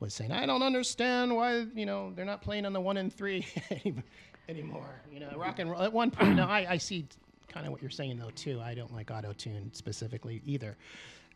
was 0.00 0.12
saying, 0.12 0.32
I 0.32 0.46
don't 0.46 0.62
understand 0.62 1.34
why, 1.34 1.64
you 1.74 1.86
know, 1.86 2.12
they're 2.14 2.24
not 2.24 2.42
playing 2.42 2.66
on 2.66 2.72
the 2.72 2.80
one 2.80 2.96
and 2.96 3.12
three 3.12 3.46
anymore. 4.48 5.00
You 5.10 5.20
know, 5.20 5.30
rock 5.36 5.58
and 5.60 5.70
roll. 5.70 5.80
At 5.80 5.92
one 5.92 6.10
point, 6.10 6.34
no, 6.34 6.44
I, 6.44 6.66
I 6.70 6.76
see 6.76 7.06
kind 7.48 7.66
of 7.66 7.72
what 7.72 7.80
you're 7.80 7.90
saying, 7.90 8.18
though, 8.18 8.30
too. 8.34 8.60
I 8.60 8.74
don't 8.74 8.92
like 8.92 9.10
auto 9.10 9.32
tune 9.32 9.70
specifically 9.72 10.42
either. 10.44 10.76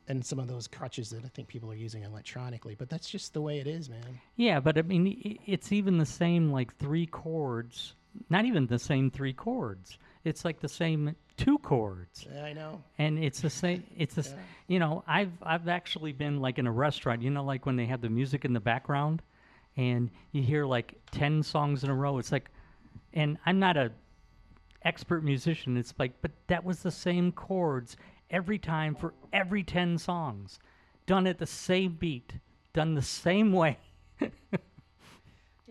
And 0.09 0.25
some 0.25 0.39
of 0.39 0.47
those 0.47 0.69
crutches 0.69 1.11
that 1.11 1.25
I 1.25 1.29
think 1.29 1.49
people 1.49 1.71
are 1.71 1.77
using 1.77 2.05
electronically, 2.05 2.77
but 2.77 2.89
that's 2.89 3.11
just 3.11 3.35
the 3.35 3.41
way 3.41 3.59
it 3.59 3.67
is, 3.67 3.91
man. 3.91 4.21
Yeah, 4.37 4.61
but 4.61 4.79
I 4.79 4.83
mean, 4.83 5.39
it's 5.47 5.73
even 5.73 5.99
the 5.99 6.07
same 6.07 6.53
like 6.53 6.77
three 6.77 7.07
chords. 7.07 7.95
Not 8.31 8.45
even 8.45 8.67
the 8.67 8.79
same 8.79 9.11
three 9.11 9.33
chords. 9.33 9.99
It's 10.25 10.45
like 10.45 10.61
the 10.61 10.69
same 10.69 11.17
two 11.37 11.59
chords. 11.59 12.27
Yeah, 12.33 12.45
I 12.45 12.53
know. 12.53 12.83
And 12.99 13.19
it's 13.19 13.41
the 13.41 13.51
same. 13.51 13.85
It's 13.97 14.15
the. 14.15 14.23
s 14.23 14.35
You 14.69 14.79
know, 14.79 15.05
I've 15.07 15.33
I've 15.43 15.69
actually 15.69 16.13
been 16.13 16.41
like 16.41 16.59
in 16.59 16.67
a 16.67 16.73
restaurant. 16.73 17.23
You 17.23 17.31
know, 17.31 17.45
like 17.45 17.67
when 17.67 17.77
they 17.77 17.87
have 17.87 18.01
the 18.01 18.09
music 18.09 18.45
in 18.45 18.53
the 18.53 18.61
background, 18.61 19.23
and 19.77 20.11
you 20.33 20.43
hear 20.43 20.65
like 20.65 20.95
ten 21.11 21.43
songs 21.43 21.85
in 21.85 21.91
a 21.91 21.95
row. 21.95 22.19
It's 22.19 22.33
like, 22.33 22.51
and 23.13 23.39
I'm 23.45 23.59
not 23.59 23.77
a 23.77 23.93
expert 24.83 25.23
musician. 25.25 25.77
It's 25.77 25.93
like, 25.99 26.13
but 26.23 26.31
that 26.47 26.65
was 26.65 26.83
the 26.83 26.91
same 26.91 27.33
chords 27.33 27.97
every 28.31 28.59
time 28.59 28.95
for 28.95 29.15
every 29.33 29.63
ten 29.63 29.99
songs, 29.99 30.59
done 31.07 31.27
at 31.27 31.39
the 31.39 31.47
same 31.47 31.93
beat, 31.95 32.35
done 32.73 32.95
the 32.95 33.03
same 33.03 33.53
way. 33.53 33.79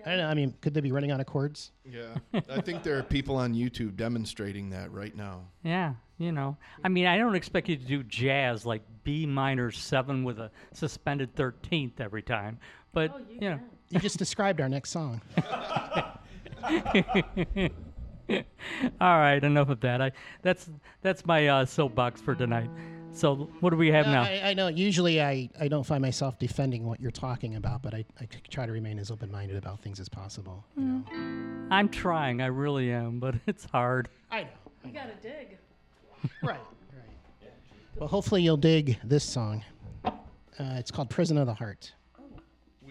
I 0.05 0.09
don't 0.09 0.17
know. 0.19 0.27
I 0.27 0.33
mean, 0.35 0.53
could 0.61 0.75
they 0.75 0.81
be 0.81 0.91
running 0.91 1.09
out 1.09 1.19
of 1.19 1.25
chords? 1.25 1.71
Yeah. 1.83 2.15
I 2.49 2.61
think 2.61 2.83
there 2.83 2.97
are 2.97 3.03
people 3.03 3.37
on 3.37 3.55
YouTube 3.55 3.95
demonstrating 3.95 4.69
that 4.69 4.91
right 4.91 5.15
now. 5.15 5.47
Yeah, 5.63 5.95
you 6.19 6.31
know. 6.31 6.57
I 6.83 6.89
mean, 6.89 7.07
I 7.07 7.17
don't 7.17 7.33
expect 7.33 7.69
you 7.69 7.75
to 7.75 7.83
do 7.83 8.03
jazz 8.03 8.67
like 8.67 8.83
B 9.03 9.25
minor 9.25 9.71
seven 9.71 10.23
with 10.23 10.37
a 10.39 10.51
suspended 10.73 11.35
thirteenth 11.35 11.99
every 11.99 12.21
time, 12.21 12.59
but 12.93 13.11
oh, 13.15 13.21
you, 13.29 13.49
know. 13.49 13.59
You 13.89 13.99
just 13.99 14.17
described 14.17 14.61
our 14.61 14.69
next 14.69 14.91
song. 14.91 15.21
All 19.01 19.17
right, 19.19 19.43
enough 19.43 19.69
of 19.69 19.79
that. 19.81 20.01
I 20.01 20.11
that's 20.41 20.69
that's 21.01 21.25
my 21.25 21.47
uh, 21.47 21.65
soapbox 21.65 22.21
for 22.21 22.35
tonight. 22.35 22.69
So 23.11 23.49
what 23.61 23.69
do 23.69 23.77
we 23.77 23.87
have 23.91 24.07
No, 24.07 24.11
now? 24.11 24.23
I, 24.23 24.41
I 24.49 24.53
know. 24.53 24.67
Usually, 24.67 25.21
I, 25.21 25.49
I 25.57 25.69
don't 25.69 25.85
find 25.85 26.01
myself 26.01 26.37
defending 26.37 26.85
what 26.85 26.99
you're 26.99 27.11
talking 27.11 27.55
about, 27.55 27.81
but 27.81 27.93
I, 27.93 28.03
I 28.19 28.27
try 28.49 28.65
to 28.65 28.73
remain 28.73 28.99
as 28.99 29.09
open 29.09 29.31
minded 29.31 29.55
about 29.55 29.81
things 29.81 30.01
as 30.01 30.09
possible. 30.09 30.65
You 30.75 30.83
know. 30.83 31.03
I'm 31.71 31.87
trying, 31.87 32.41
I 32.41 32.47
really 32.47 32.91
am, 32.91 33.19
but 33.19 33.35
it's 33.47 33.63
hard. 33.65 34.09
I 34.31 34.43
know. 34.43 34.49
You 34.83 34.91
gotta 34.91 35.13
dig. 35.21 35.57
Right, 36.43 36.59
right. 36.59 37.51
Well, 37.95 38.09
hopefully, 38.09 38.41
you'll 38.41 38.57
dig 38.57 38.97
this 39.03 39.23
song. 39.23 39.63
Uh, 40.03 40.11
it's 40.59 40.91
called 40.91 41.09
"Prison 41.09 41.37
of 41.37 41.47
the 41.47 41.53
Heart." 41.53 41.93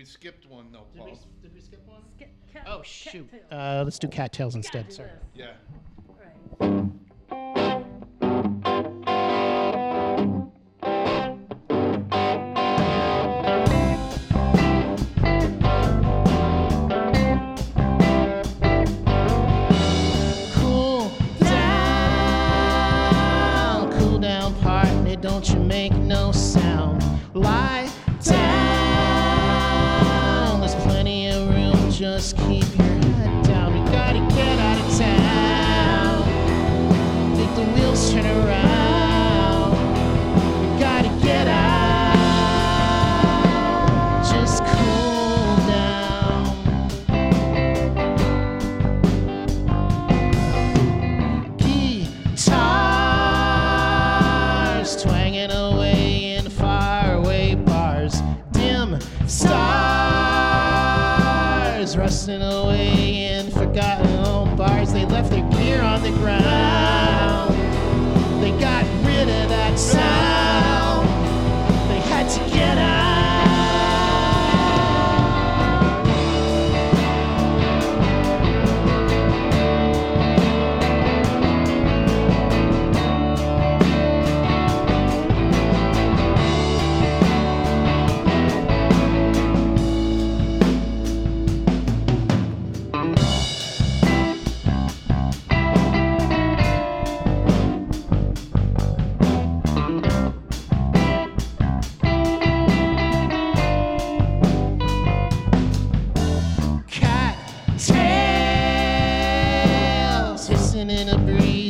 We 0.05 0.09
skipped 0.09 0.45
one 0.51 0.71
though, 0.71 0.85
Paul. 0.99 1.19
Did 1.43 1.55
we 1.55 1.63
skip 1.63 1.81
one? 1.89 2.03
Skip, 2.15 2.29
cat, 2.53 2.67
Oh 2.69 2.83
shoot! 2.83 3.27
Uh, 3.51 3.81
let's 3.87 3.99
do 3.99 4.07
"Cattails" 4.07 4.55
instead. 4.55 4.93
Sorry. 4.93 5.09
Yeah. 5.35 5.53
Cool 20.53 21.09
down, 21.41 22.79
cool 23.99 24.19
down, 24.19 24.55
partner. 24.57 25.17
Don't 25.17 25.49
you 25.49 25.61
make 25.61 25.95
no 25.95 26.31
sound. 26.31 27.03
Lie 27.33 27.91
gear 65.75 65.83
on 65.83 66.03
the 66.03 66.11
ground. 66.11 66.64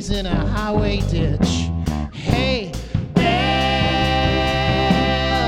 Ditch. 0.09 1.71
Hey, 2.13 2.73
Belle! 3.15 3.25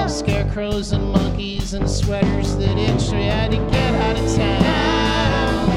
Scarecrows 0.09 0.93
and 0.93 1.05
monkeys 1.13 1.75
and 1.75 1.91
sweaters 1.91 2.57
that 2.57 2.79
itch. 2.79 3.11
We 3.13 3.25
had 3.25 3.51
to 3.51 3.59
get 3.59 3.95
out 3.95 4.19
of 4.19 4.35
town 4.35 5.69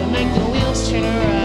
and 0.00 0.12
make 0.12 0.34
the 0.34 0.40
wheels 0.50 0.90
turn 0.90 1.04
around. 1.04 1.43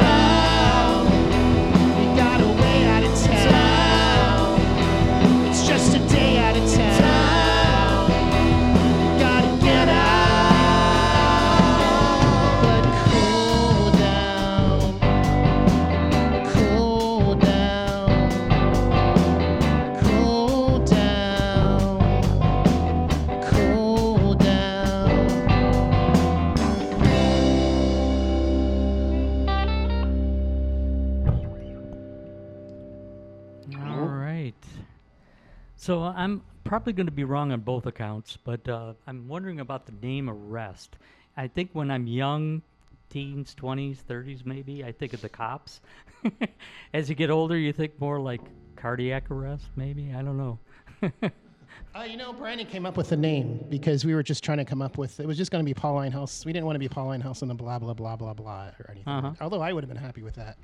So 35.90 36.04
I'm 36.04 36.44
probably 36.66 36.94
going 36.94 37.08
to 37.08 37.12
be 37.12 37.24
wrong 37.24 37.52
on 37.52 37.62
both 37.62 37.88
accounts, 37.88 38.38
but 38.44 38.70
uh, 38.70 38.94
I'm 39.08 39.28
wondering 39.28 39.60
about 39.60 39.88
the 39.88 39.92
name 40.06 40.30
arrest. 40.30 40.98
I 41.36 41.48
think 41.48 41.72
when 41.74 41.90
I'm 41.90 42.06
young, 42.06 42.62
teens, 43.10 43.56
20s, 43.60 43.98
30s, 44.08 44.46
maybe, 44.46 44.84
I 44.86 44.92
think 44.92 45.14
of 45.14 45.22
the 45.22 45.30
cops. 45.30 45.82
As 46.94 47.10
you 47.10 47.16
get 47.16 47.32
older, 47.32 47.58
you 47.58 47.74
think 47.74 48.00
more 48.00 48.20
like 48.20 48.42
cardiac 48.76 49.32
arrest, 49.32 49.66
maybe. 49.76 50.14
I 50.16 50.22
don't 50.22 50.38
know. 50.38 50.60
Uh, 51.96 52.04
you 52.04 52.18
know, 52.18 52.32
Brandon 52.32 52.68
came 52.68 52.86
up 52.86 52.98
with 52.98 53.10
the 53.10 53.18
name 53.18 53.66
because 53.70 54.06
we 54.06 54.14
were 54.14 54.22
just 54.22 54.44
trying 54.44 54.58
to 54.58 54.66
come 54.66 54.82
up 54.82 54.98
with. 54.98 55.20
It 55.20 55.26
was 55.26 55.38
just 55.38 55.50
going 55.50 55.64
to 55.64 55.66
be 55.66 55.74
Paul 55.74 55.96
Einhaus. 55.98 56.46
We 56.46 56.54
didn't 56.54 56.66
want 56.66 56.76
to 56.76 56.80
be 56.80 56.88
Paul 56.88 57.08
Einhaus 57.08 57.42
and 57.42 57.50
the 57.50 57.56
blah 57.56 57.80
blah 57.80 57.94
blah 57.94 58.16
blah 58.16 58.34
blah 58.34 58.68
or 58.80 58.92
anything. 58.92 59.12
Uh-huh. 59.12 59.34
Although 59.42 59.62
I 59.62 59.74
would 59.74 59.84
have 59.84 59.90
been 59.90 60.02
happy 60.02 60.22
with 60.22 60.36
that, 60.36 60.58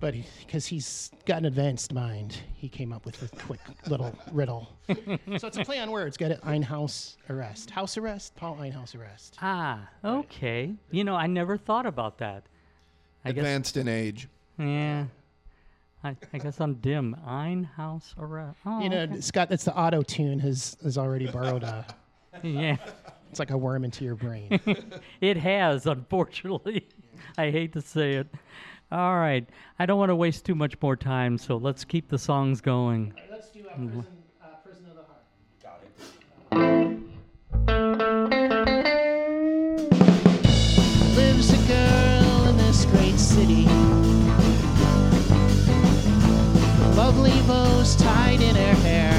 but 0.00 0.14
because 0.44 0.66
he's 0.66 1.10
got 1.26 1.38
an 1.38 1.44
advanced 1.44 1.92
mind, 1.92 2.38
he 2.54 2.68
came 2.68 2.92
up 2.92 3.04
with 3.04 3.22
a 3.22 3.36
quick 3.36 3.60
little 3.86 4.16
riddle. 4.32 4.72
so 5.38 5.46
it's 5.46 5.56
a 5.58 5.64
play 5.64 5.78
on 5.78 5.90
words. 5.90 6.16
Get 6.16 6.30
it? 6.30 6.40
Einhaus 6.42 7.16
arrest, 7.28 7.70
house 7.70 7.96
arrest, 7.98 8.34
Paul 8.34 8.56
Einhaus 8.56 8.98
arrest. 8.98 9.36
ah, 9.42 9.88
okay. 10.04 10.72
You 10.90 11.04
know, 11.04 11.14
I 11.14 11.26
never 11.26 11.56
thought 11.56 11.86
about 11.86 12.18
that. 12.18 12.44
I 13.24 13.30
Advanced 13.30 13.76
in 13.76 13.86
age. 13.86 14.28
Yeah. 14.58 15.04
I, 16.02 16.16
I 16.32 16.38
guess 16.38 16.58
I'm 16.60 16.74
dim. 16.74 17.14
Einhaus 17.26 18.14
arrest. 18.18 18.58
Oh, 18.64 18.80
you 18.80 18.88
know, 18.88 19.02
okay. 19.02 19.20
Scott, 19.20 19.50
that's 19.50 19.64
the 19.64 19.76
auto 19.76 20.00
tune 20.02 20.38
has 20.38 20.76
has 20.82 20.96
already 20.96 21.26
borrowed 21.26 21.62
a. 21.62 21.86
Yeah. 22.42 22.76
It's 23.28 23.38
like 23.38 23.50
a 23.50 23.58
worm 23.58 23.84
into 23.84 24.04
your 24.04 24.14
brain. 24.14 24.58
it 25.20 25.36
has, 25.36 25.86
unfortunately. 25.86 26.88
I 27.36 27.50
hate 27.50 27.72
to 27.74 27.80
say 27.80 28.12
it. 28.14 28.28
All 28.92 29.16
right. 29.16 29.48
I 29.78 29.86
don't 29.86 29.98
want 29.98 30.10
to 30.10 30.16
waste 30.16 30.44
too 30.44 30.54
much 30.54 30.74
more 30.82 30.96
time, 30.96 31.38
so 31.38 31.56
let's 31.56 31.84
keep 31.84 32.08
the 32.08 32.18
songs 32.18 32.60
going. 32.60 33.12
Let's 33.30 33.50
do 33.50 33.60
Mhm. 33.60 33.92
prison, 33.92 34.06
uh, 34.42 34.46
prison 34.64 34.86
of 34.88 34.96
the 34.96 35.04
heart. 35.06 35.24
Got 35.62 35.82
it. 35.84 37.00
Lives 41.16 41.52
a 41.52 41.68
girl 41.68 42.48
in 42.48 42.56
this 42.56 42.84
great 42.86 43.18
city. 43.18 43.66
Lovely 46.96 47.40
bows 47.46 47.94
tied 47.96 48.40
in 48.40 48.56
her 48.56 48.74
hair. 48.82 49.09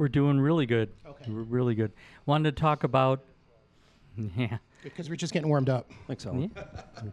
We're 0.00 0.08
doing 0.08 0.40
really 0.40 0.64
good. 0.64 0.88
Okay. 1.06 1.30
We're 1.30 1.42
really 1.42 1.74
good. 1.74 1.92
Wanted 2.24 2.56
to 2.56 2.60
talk 2.60 2.84
about. 2.84 3.20
Yeah. 4.36 4.56
Because 4.82 5.08
we're 5.10 5.16
just 5.16 5.32
getting 5.34 5.48
warmed 5.48 5.68
up. 5.68 5.90
Thanks, 6.06 6.24
Yeah. 6.24 6.30
Alan. 6.30 7.12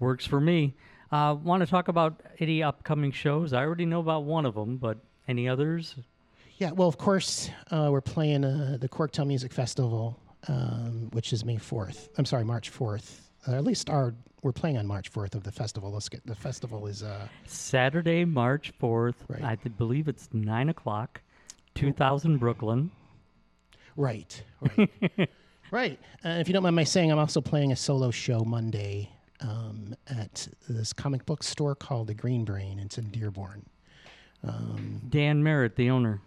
Works 0.00 0.24
for 0.24 0.40
me. 0.40 0.74
Uh, 1.10 1.36
Want 1.42 1.62
to 1.62 1.66
talk 1.66 1.88
about 1.88 2.20
any 2.38 2.62
upcoming 2.62 3.10
shows? 3.12 3.52
I 3.52 3.64
already 3.64 3.86
know 3.86 3.98
about 4.00 4.22
one 4.24 4.46
of 4.46 4.54
them, 4.54 4.76
but 4.76 4.98
any 5.28 5.48
others? 5.48 5.96
Yeah, 6.58 6.70
well, 6.70 6.86
of 6.88 6.96
course, 6.96 7.50
uh, 7.72 7.88
we're 7.90 8.00
playing 8.00 8.44
uh, 8.44 8.78
the 8.80 8.88
Corktown 8.88 9.26
Music 9.26 9.52
Festival, 9.52 10.18
um, 10.48 11.10
which 11.12 11.32
is 11.32 11.44
May 11.44 11.56
4th. 11.56 12.08
I'm 12.18 12.24
sorry, 12.24 12.44
March 12.44 12.72
4th. 12.72 13.18
Uh, 13.48 13.52
at 13.54 13.64
least 13.64 13.90
our 13.90 14.14
we're 14.42 14.52
playing 14.52 14.78
on 14.78 14.86
March 14.86 15.12
4th 15.12 15.34
of 15.34 15.42
the 15.44 15.52
festival. 15.52 15.92
Let's 15.92 16.08
get 16.08 16.24
the 16.26 16.34
festival 16.36 16.86
is 16.86 17.02
uh, 17.02 17.26
Saturday, 17.46 18.24
March 18.24 18.72
4th. 18.80 19.14
Right. 19.28 19.42
I 19.44 19.56
th- 19.56 19.76
believe 19.76 20.06
it's 20.08 20.28
9 20.32 20.68
o'clock, 20.70 21.20
2000 21.74 22.38
Brooklyn. 22.38 22.90
right, 23.96 24.42
right. 24.76 25.28
Right. 25.70 25.98
Uh, 26.22 26.36
if 26.38 26.48
you 26.48 26.52
don't 26.52 26.62
mind 26.62 26.76
my 26.76 26.84
saying, 26.84 27.10
I'm 27.10 27.18
also 27.18 27.40
playing 27.40 27.72
a 27.72 27.76
solo 27.76 28.10
show 28.10 28.40
Monday 28.40 29.08
um, 29.40 29.94
at 30.06 30.46
this 30.68 30.92
comic 30.92 31.24
book 31.24 31.42
store 31.42 31.74
called 31.74 32.08
the 32.08 32.14
Green 32.14 32.44
Brain. 32.44 32.78
It's 32.78 32.98
in 32.98 33.08
Dearborn. 33.08 33.64
Um, 34.46 35.00
Dan 35.08 35.42
Merritt, 35.42 35.76
the 35.76 35.88
owner. 35.88 36.20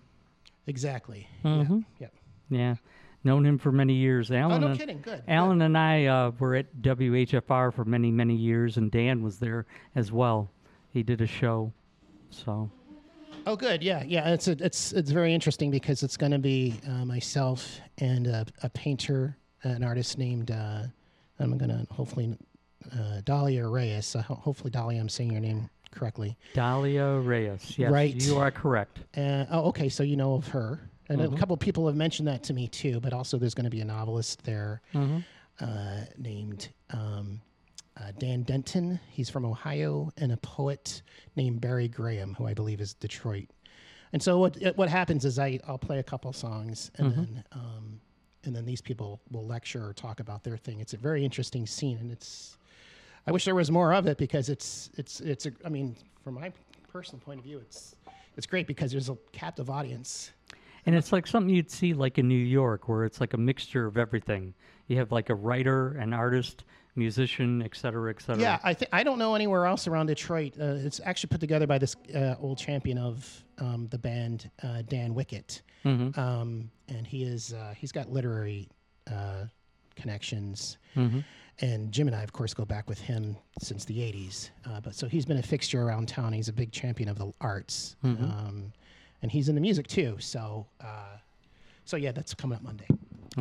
exactly. 0.66 1.28
Mhm. 1.44 1.86
Yeah. 2.00 2.08
Yeah, 2.50 2.76
known 3.24 3.46
him 3.46 3.60
for 3.60 3.72
many 3.72 3.94
years. 3.94 4.32
Alan 4.32 4.62
no 4.62 4.68
and, 4.70 4.80
kidding. 4.80 5.02
Good, 5.02 5.22
Alan 5.28 5.62
and 5.62 5.78
I 5.78 6.06
uh, 6.06 6.32
were 6.40 6.56
at 6.56 6.76
WHFR 6.82 7.72
for 7.72 7.86
many, 7.86 8.10
many 8.10 8.36
years, 8.36 8.78
and 8.78 8.90
Dan 8.90 9.22
was 9.22 9.38
there 9.38 9.68
as 9.94 10.12
well. 10.12 10.50
He 10.90 11.04
did 11.04 11.22
a 11.22 11.28
show, 11.28 11.72
so 12.32 12.72
Oh, 13.46 13.56
good. 13.56 13.84
Yeah, 13.84 14.04
yeah. 14.06 14.30
It's 14.34 14.48
a, 14.48 14.52
it's 14.64 14.92
it's 14.94 15.12
very 15.12 15.34
interesting 15.34 15.70
because 15.72 16.02
it's 16.04 16.18
going 16.18 16.32
to 16.32 16.40
be 16.40 16.80
uh, 16.88 17.06
myself 17.06 17.80
and 18.00 18.28
a, 18.28 18.46
a 18.64 18.70
painter, 18.70 19.38
an 19.64 19.84
artist 19.84 20.18
named 20.18 20.52
uh, 20.52 20.84
I'm 21.40 21.58
going 21.58 21.70
to 21.70 21.86
hopefully 21.92 22.38
uh, 22.92 23.22
Dahlia 23.24 23.68
Reyes. 23.68 24.16
Uh, 24.16 24.22
ho- 24.22 24.36
hopefully, 24.36 24.72
Dahlia, 24.72 25.00
I'm 25.00 25.10
saying 25.10 25.32
your 25.32 25.42
name 25.42 25.70
correctly. 25.92 26.36
Dahlia 26.54 27.20
Reyes. 27.20 27.78
Yes, 27.78 27.92
Right. 27.92 28.16
you 28.16 28.38
are 28.38 28.52
correct. 28.52 29.00
Uh, 29.16 29.46
oh, 29.52 29.68
okay. 29.70 29.90
So 29.90 30.02
you 30.04 30.16
know 30.16 30.34
of 30.34 30.48
her, 30.50 30.80
and 31.10 31.22
Mhm. 31.22 31.34
a 31.36 31.38
couple 31.38 31.56
people 31.58 31.86
have 31.88 31.96
mentioned 31.96 32.28
that 32.28 32.42
to 32.44 32.54
me 32.54 32.68
too. 32.68 33.00
But 33.00 33.14
also, 33.14 33.38
there's 33.38 33.54
going 33.54 33.66
to 33.66 33.70
be 33.70 33.82
a 33.82 33.86
novelist 33.86 34.44
there 34.44 34.82
Mhm. 34.94 35.24
uh, 35.60 36.02
named 36.18 36.70
um, 36.92 37.42
uh, 37.98 38.12
Dan 38.18 38.44
Denton. 38.44 39.00
He's 39.10 39.30
from 39.30 39.46
Ohio, 39.46 40.12
and 40.18 40.32
a 40.32 40.38
poet 40.38 41.02
named 41.36 41.62
Barry 41.62 41.88
Graham, 41.88 42.34
who 42.36 42.46
I 42.48 42.54
believe 42.54 42.82
is 42.82 42.94
Detroit. 42.94 43.48
And 44.14 44.22
so 44.22 44.40
what 44.40 44.58
what 44.76 44.90
happens 44.90 45.26
is 45.26 45.40
I 45.40 45.60
I'll 45.68 45.78
play 45.78 46.00
a 46.00 46.04
couple 46.04 46.32
songs, 46.34 46.92
and 46.98 47.12
Mhm. 47.12 47.16
then 47.16 47.44
um, 47.52 48.02
and 48.44 48.56
then 48.56 48.66
these 48.66 48.82
people 48.82 49.20
will 49.32 49.46
lecture 49.46 49.86
or 49.88 49.94
talk 49.94 50.20
about 50.20 50.44
their 50.44 50.58
thing. 50.58 50.80
It's 50.80 50.94
a 50.94 50.98
very 50.98 51.24
interesting 51.26 51.66
scene, 51.66 51.98
and 51.98 52.12
it's 52.12 52.58
I 53.28 53.32
wish 53.32 53.46
there 53.46 53.56
was 53.56 53.72
more 53.72 53.94
of 53.94 54.08
it 54.08 54.18
because 54.18 54.50
it's 54.50 54.90
it's 54.98 55.20
it's 55.22 55.46
a, 55.48 55.52
I 55.66 55.70
mean 55.70 55.96
from 56.24 56.36
my 56.36 56.52
personal 56.92 57.20
point 57.20 57.40
of 57.40 57.44
view, 57.46 57.60
it's 57.60 57.96
it's 58.38 58.46
great 58.46 58.68
because 58.68 58.92
there's 58.92 59.10
a 59.10 59.18
captive 59.32 59.70
audience. 59.70 60.32
And 60.86 60.94
it's 60.96 61.12
like 61.12 61.26
something 61.26 61.54
you'd 61.54 61.72
see 61.72 61.94
like 61.96 62.20
in 62.20 62.28
New 62.28 62.36
York, 62.38 62.88
where 62.88 63.06
it's 63.06 63.20
like 63.20 63.34
a 63.34 63.38
mixture 63.38 63.88
of 63.88 63.98
everything. 63.98 64.54
You 64.88 64.98
have 64.98 65.12
like 65.12 65.30
a 65.32 65.36
writer, 65.36 65.98
an 65.98 66.14
artist, 66.14 66.64
musician, 66.96 67.62
et 67.62 67.76
cetera, 67.76 68.10
et 68.10 68.22
cetera. 68.22 68.42
Yeah, 68.42 68.60
I 68.64 68.74
think 68.74 68.90
I 68.94 69.04
don't 69.04 69.20
know 69.20 69.36
anywhere 69.36 69.66
else 69.66 69.88
around 69.88 70.08
Detroit. 70.08 70.54
Uh, 70.60 70.76
it's 70.86 71.00
actually 71.04 71.30
put 71.30 71.40
together 71.40 71.68
by 71.68 71.78
this 71.78 71.96
uh, 72.16 72.36
old 72.40 72.58
champion 72.58 72.98
of 72.98 73.44
um, 73.60 73.88
the 73.90 73.98
band, 73.98 74.50
uh, 74.64 74.82
Dan 74.88 75.14
Wickett, 75.14 75.62
Mhm. 75.84 76.18
um, 76.18 76.70
and 76.88 77.06
he 77.08 77.24
is 77.24 77.54
uh, 77.54 77.74
he's 77.78 77.92
got 77.92 78.12
literary 78.12 78.68
uh, 79.12 79.46
connections. 79.96 80.78
Mhm. 80.96 81.24
And 81.62 81.90
Jim 81.92 82.08
and 82.08 82.16
I, 82.16 82.22
of 82.24 82.34
course, 82.34 82.54
go 82.54 82.66
back 82.66 82.90
with 82.90 83.00
him 83.00 83.38
since 83.62 83.86
the 83.86 84.00
'80s. 84.02 84.50
Uh, 84.66 84.82
but 84.82 84.94
so 84.94 85.08
he's 85.08 85.26
been 85.26 85.38
a 85.38 85.44
fixture 85.44 85.82
around 85.84 86.08
town. 86.10 86.34
He's 86.34 86.50
a 86.50 86.54
big 86.54 86.72
champion 86.72 87.08
of 87.08 87.18
the 87.18 87.32
arts, 87.40 87.96
Mhm. 88.04 88.22
um, 88.22 88.74
and 89.22 89.32
he's 89.32 89.48
in 89.48 89.56
the 89.56 89.62
music 89.62 89.88
too. 89.88 90.18
So, 90.20 90.68
uh, 90.82 91.18
so 91.86 91.96
yeah, 91.98 92.12
that's 92.12 92.34
coming 92.34 92.58
up 92.58 92.62
Monday. 92.64 92.88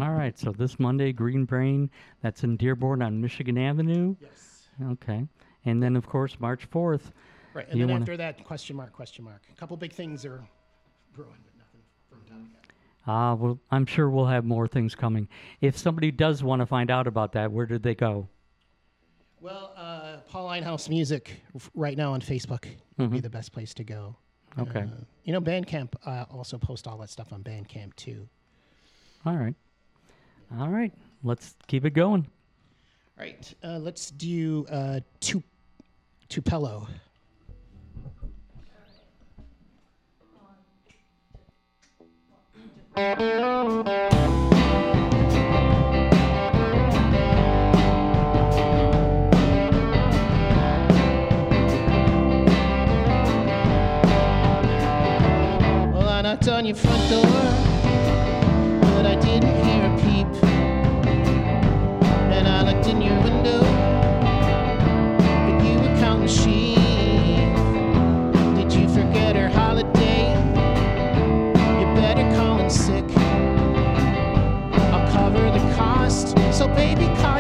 All 0.01 0.11
right. 0.13 0.37
So 0.39 0.51
this 0.53 0.79
Monday, 0.81 1.13
Green 1.13 1.45
Brain, 1.45 1.91
that's 2.23 2.43
in 2.45 2.57
Dearborn 2.57 3.01
on 3.03 3.21
Michigan 3.21 3.57
Avenue. 3.59 4.17
Yes. 4.21 4.67
Okay. 4.83 5.27
And 5.65 5.83
then, 5.83 5.95
of 5.97 6.07
course, 6.07 6.39
March 6.41 6.69
4th. 6.71 7.13
Right, 7.55 7.69
and 7.71 7.81
then 7.81 7.89
wanna- 7.89 8.01
after 8.01 8.17
that, 8.17 8.43
question 8.45 8.75
mark, 8.75 8.93
question 8.93 9.25
mark. 9.25 9.43
A 9.53 9.55
couple 9.55 9.77
big 9.77 9.93
things 9.93 10.25
are 10.25 10.45
brewing, 11.15 11.39
but 11.45 11.57
nothing 11.57 11.81
firmed 12.11 12.51
yet. 12.53 12.73
Ah, 13.07 13.35
well, 13.35 13.61
I'm 13.71 13.87
sure 13.87 14.11
we'll 14.11 14.27
have 14.27 14.45
more 14.45 14.67
things 14.67 14.97
coming. 14.97 15.29
If 15.61 15.79
somebody 15.79 16.11
does 16.11 16.43
want 16.43 16.61
to 16.61 16.67
find 16.67 16.91
out 16.91 17.07
about 17.07 17.33
that, 17.33 17.53
where 17.53 17.67
did 17.67 17.85
they 17.85 17.95
go? 17.95 18.29
Well, 19.41 19.73
uh, 19.77 20.17
Paul 20.29 20.49
Einhaus 20.49 20.89
Music 20.89 21.41
right 21.75 21.97
now 21.97 22.15
on 22.15 22.21
Facebook 22.21 22.67
would 22.97 23.11
be 23.13 23.19
Mhm. 23.19 23.23
the 23.23 23.31
best 23.31 23.53
place 23.53 23.73
to 23.75 23.85
go. 23.85 24.17
Okay. 24.59 24.81
Uh, 24.81 25.05
you 25.23 25.33
know, 25.33 25.41
Bandcamp 25.41 25.95
uh, 26.07 26.25
also 26.31 26.59
post 26.59 26.89
all 26.89 26.99
that 26.99 27.11
stuff 27.11 27.33
on 27.33 27.45
Bandcamp 27.45 27.95
too. 27.95 28.29
All 29.25 29.37
right. 29.37 29.55
All 30.59 30.69
right. 30.69 30.93
Let's 31.23 31.55
keep 31.67 31.85
it 31.85 31.91
going. 31.95 32.27
All 33.19 33.25
right, 33.25 33.55
uh, 33.63 33.79
let's 33.79 34.11
do 34.11 34.67
uh, 34.69 35.01
tu- 35.21 35.43
Tupelo. 36.29 36.87
Well, 55.93 56.09
I 56.09 56.23
knocked 56.23 56.49
on 56.49 56.65
your 56.67 56.75
front 56.77 57.09
door, 57.11 57.23
but 58.81 59.07
I 59.07 59.17
didn't 59.21 59.64
in 62.87 63.01
your 63.01 63.19
window, 63.23 63.61
but 65.47 65.65
you 65.65 65.79
were 65.79 65.97
counting 65.99 66.29
sheep. 66.29 66.77
Did 68.57 68.73
you 68.73 68.89
forget 68.89 69.35
her 69.37 69.49
holiday? 69.49 70.35
You 71.81 71.87
better 71.95 72.69
sick. 72.69 73.05
I'll 74.93 75.13
cover 75.13 75.51
the 75.51 75.75
cost, 75.77 76.37
so 76.53 76.69
baby, 76.69 77.07
call 77.23 77.34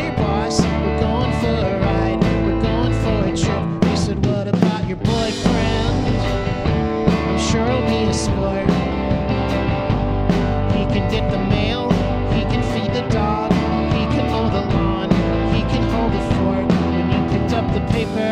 paper. 18.07 18.31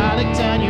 I 0.00 0.22
looked 0.22 0.38
down 0.38 0.62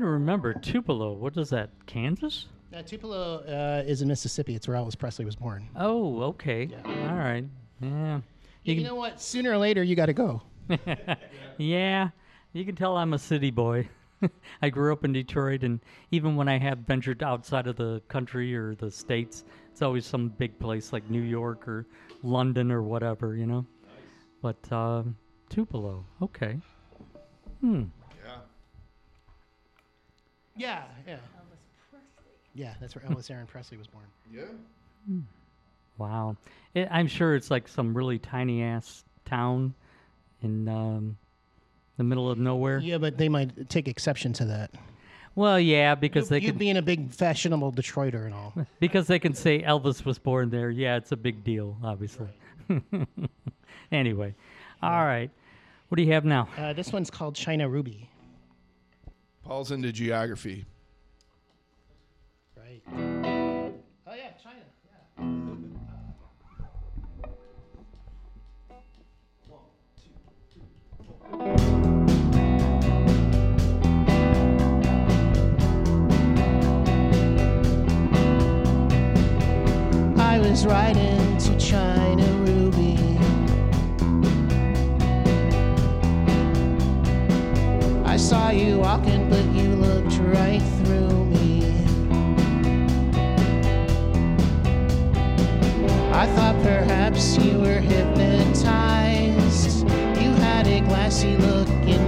to 0.00 0.06
remember 0.06 0.54
Tupelo. 0.54 1.12
What 1.12 1.36
is 1.36 1.50
that? 1.50 1.70
Kansas? 1.86 2.46
Uh, 2.74 2.82
Tupelo 2.82 3.38
uh, 3.40 3.84
is 3.86 4.02
in 4.02 4.08
Mississippi. 4.08 4.54
It's 4.54 4.66
where 4.66 4.76
Elvis 4.76 4.98
Presley 4.98 5.24
was 5.24 5.36
born. 5.36 5.68
Oh, 5.76 6.22
okay. 6.22 6.68
All 6.84 7.14
right. 7.14 7.44
Yeah. 7.80 8.20
You, 8.64 8.82
know 8.82 8.96
what? 8.96 9.20
Sooner 9.20 9.52
or 9.52 9.58
later, 9.58 9.82
you 9.82 9.94
got 9.94 10.06
to 10.06 10.12
go. 10.12 10.42
Yeah, 11.58 12.10
you 12.52 12.64
can 12.64 12.74
tell 12.74 12.96
I'm 12.96 13.14
a 13.14 13.18
city 13.18 13.50
boy. 13.50 13.88
I 14.62 14.68
grew 14.68 14.92
up 14.92 15.04
in 15.04 15.12
Detroit, 15.12 15.62
and 15.62 15.80
even 16.10 16.36
when 16.36 16.48
I 16.48 16.58
have 16.58 16.78
ventured 16.78 17.22
outside 17.22 17.66
of 17.66 17.76
the 17.76 18.02
country 18.08 18.54
or 18.54 18.74
the 18.74 18.90
states, 18.90 19.44
it's 19.70 19.82
always 19.82 20.06
some 20.06 20.28
big 20.28 20.58
place 20.58 20.92
like 20.92 21.08
New 21.10 21.22
York 21.22 21.66
or 21.66 21.86
London 22.22 22.70
or 22.70 22.82
whatever, 22.82 23.36
you 23.36 23.46
know. 23.46 23.66
But 24.42 24.56
uh, 24.70 25.02
Tupelo, 25.48 26.04
okay. 26.22 26.58
Hmm. 27.60 27.84
Yeah. 30.56 30.82
Yeah, 31.06 31.14
Elvis 31.14 31.58
Presley. 31.90 32.32
Yeah, 32.54 32.74
that's 32.80 32.94
where 32.94 33.04
Elvis 33.08 33.30
Aaron 33.30 33.46
Presley 33.46 33.76
was 33.76 33.86
born. 33.86 34.04
Yeah. 34.32 34.44
Wow. 35.98 36.36
It, 36.74 36.88
I'm 36.90 37.06
sure 37.06 37.34
it's 37.34 37.50
like 37.50 37.68
some 37.68 37.96
really 37.96 38.18
tiny 38.18 38.62
ass 38.62 39.04
town 39.24 39.74
in 40.42 40.68
um, 40.68 41.16
the 41.96 42.04
middle 42.04 42.30
of 42.30 42.38
nowhere. 42.38 42.78
Yeah, 42.78 42.98
but 42.98 43.16
they 43.18 43.28
might 43.28 43.68
take 43.68 43.88
exception 43.88 44.32
to 44.34 44.44
that. 44.46 44.70
Well, 45.34 45.60
yeah, 45.60 45.94
because 45.94 46.30
they 46.30 46.40
You'd 46.40 46.52
can 46.52 46.58
being 46.58 46.76
a 46.78 46.82
big 46.82 47.12
fashionable 47.12 47.72
Detroiter 47.72 48.24
and 48.24 48.34
all. 48.34 48.54
because 48.80 49.06
they 49.06 49.18
can 49.18 49.34
say 49.34 49.62
Elvis 49.62 50.04
was 50.04 50.18
born 50.18 50.48
there. 50.48 50.70
Yeah, 50.70 50.96
it's 50.96 51.12
a 51.12 51.16
big 51.16 51.44
deal, 51.44 51.76
obviously. 51.84 52.28
anyway, 53.92 54.34
all 54.82 55.04
right. 55.04 55.30
What 55.88 55.96
do 55.96 56.02
you 56.02 56.12
have 56.12 56.24
now? 56.24 56.48
Uh, 56.56 56.72
this 56.72 56.90
one's 56.90 57.10
called 57.10 57.34
China 57.34 57.68
Ruby. 57.68 58.08
Paul's 59.46 59.70
into 59.70 59.92
geography. 59.92 60.66
Right. 62.56 62.82
Oh 62.92 64.14
yeah, 64.14 64.32
China. 64.42 64.64
I 80.18 80.40
was 80.40 80.66
riding 80.66 81.15
saw 88.36 88.50
you 88.50 88.78
walking, 88.78 89.30
but 89.30 89.44
you 89.54 89.68
looked 89.76 90.18
right 90.18 90.60
through 90.78 91.24
me. 91.24 91.64
I 96.22 96.26
thought 96.34 96.56
perhaps 96.62 97.38
you 97.38 97.60
were 97.60 97.80
hypnotized. 97.80 99.88
You 100.20 100.30
had 100.48 100.66
a 100.66 100.80
glassy 100.80 101.38
look 101.38 101.68
in 101.94 102.05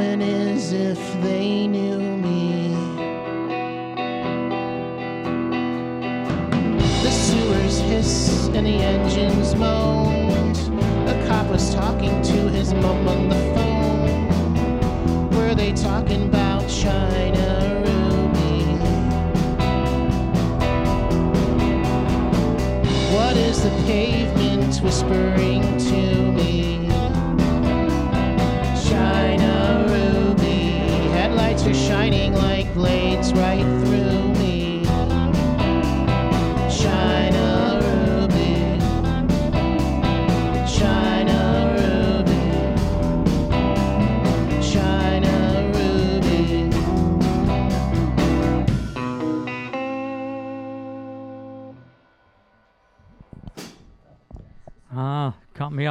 were 0.00 0.16
calling 0.16 0.39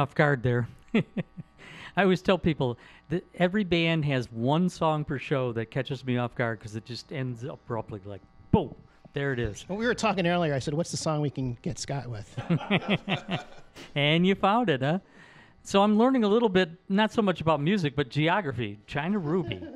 off 0.00 0.14
guard 0.14 0.42
there. 0.42 0.66
I 0.94 2.02
always 2.02 2.22
tell 2.22 2.38
people 2.38 2.78
that 3.10 3.24
every 3.36 3.64
band 3.64 4.04
has 4.06 4.30
one 4.32 4.68
song 4.68 5.04
per 5.04 5.18
show 5.18 5.52
that 5.52 5.70
catches 5.70 6.04
me 6.04 6.16
off 6.16 6.34
guard 6.34 6.58
because 6.58 6.74
it 6.76 6.84
just 6.84 7.12
ends 7.12 7.44
abruptly, 7.44 8.00
like 8.04 8.22
boom, 8.50 8.74
there 9.12 9.32
it 9.32 9.38
is. 9.38 9.64
When 9.68 9.78
we 9.78 9.86
were 9.86 9.94
talking 9.94 10.26
earlier, 10.26 10.54
I 10.54 10.58
said, 10.60 10.74
"What's 10.74 10.90
the 10.90 10.96
song 10.96 11.20
we 11.20 11.30
can 11.30 11.56
get 11.62 11.78
Scott 11.78 12.08
with?" 12.08 12.34
and 13.94 14.26
you 14.26 14.34
found 14.34 14.70
it, 14.70 14.80
huh? 14.82 15.00
So 15.62 15.82
I'm 15.82 15.98
learning 15.98 16.24
a 16.24 16.28
little 16.28 16.48
bit, 16.48 16.70
not 16.88 17.12
so 17.12 17.20
much 17.22 17.40
about 17.40 17.60
music, 17.60 17.94
but 17.94 18.08
geography. 18.08 18.78
China 18.86 19.18
Ruby. 19.18 19.60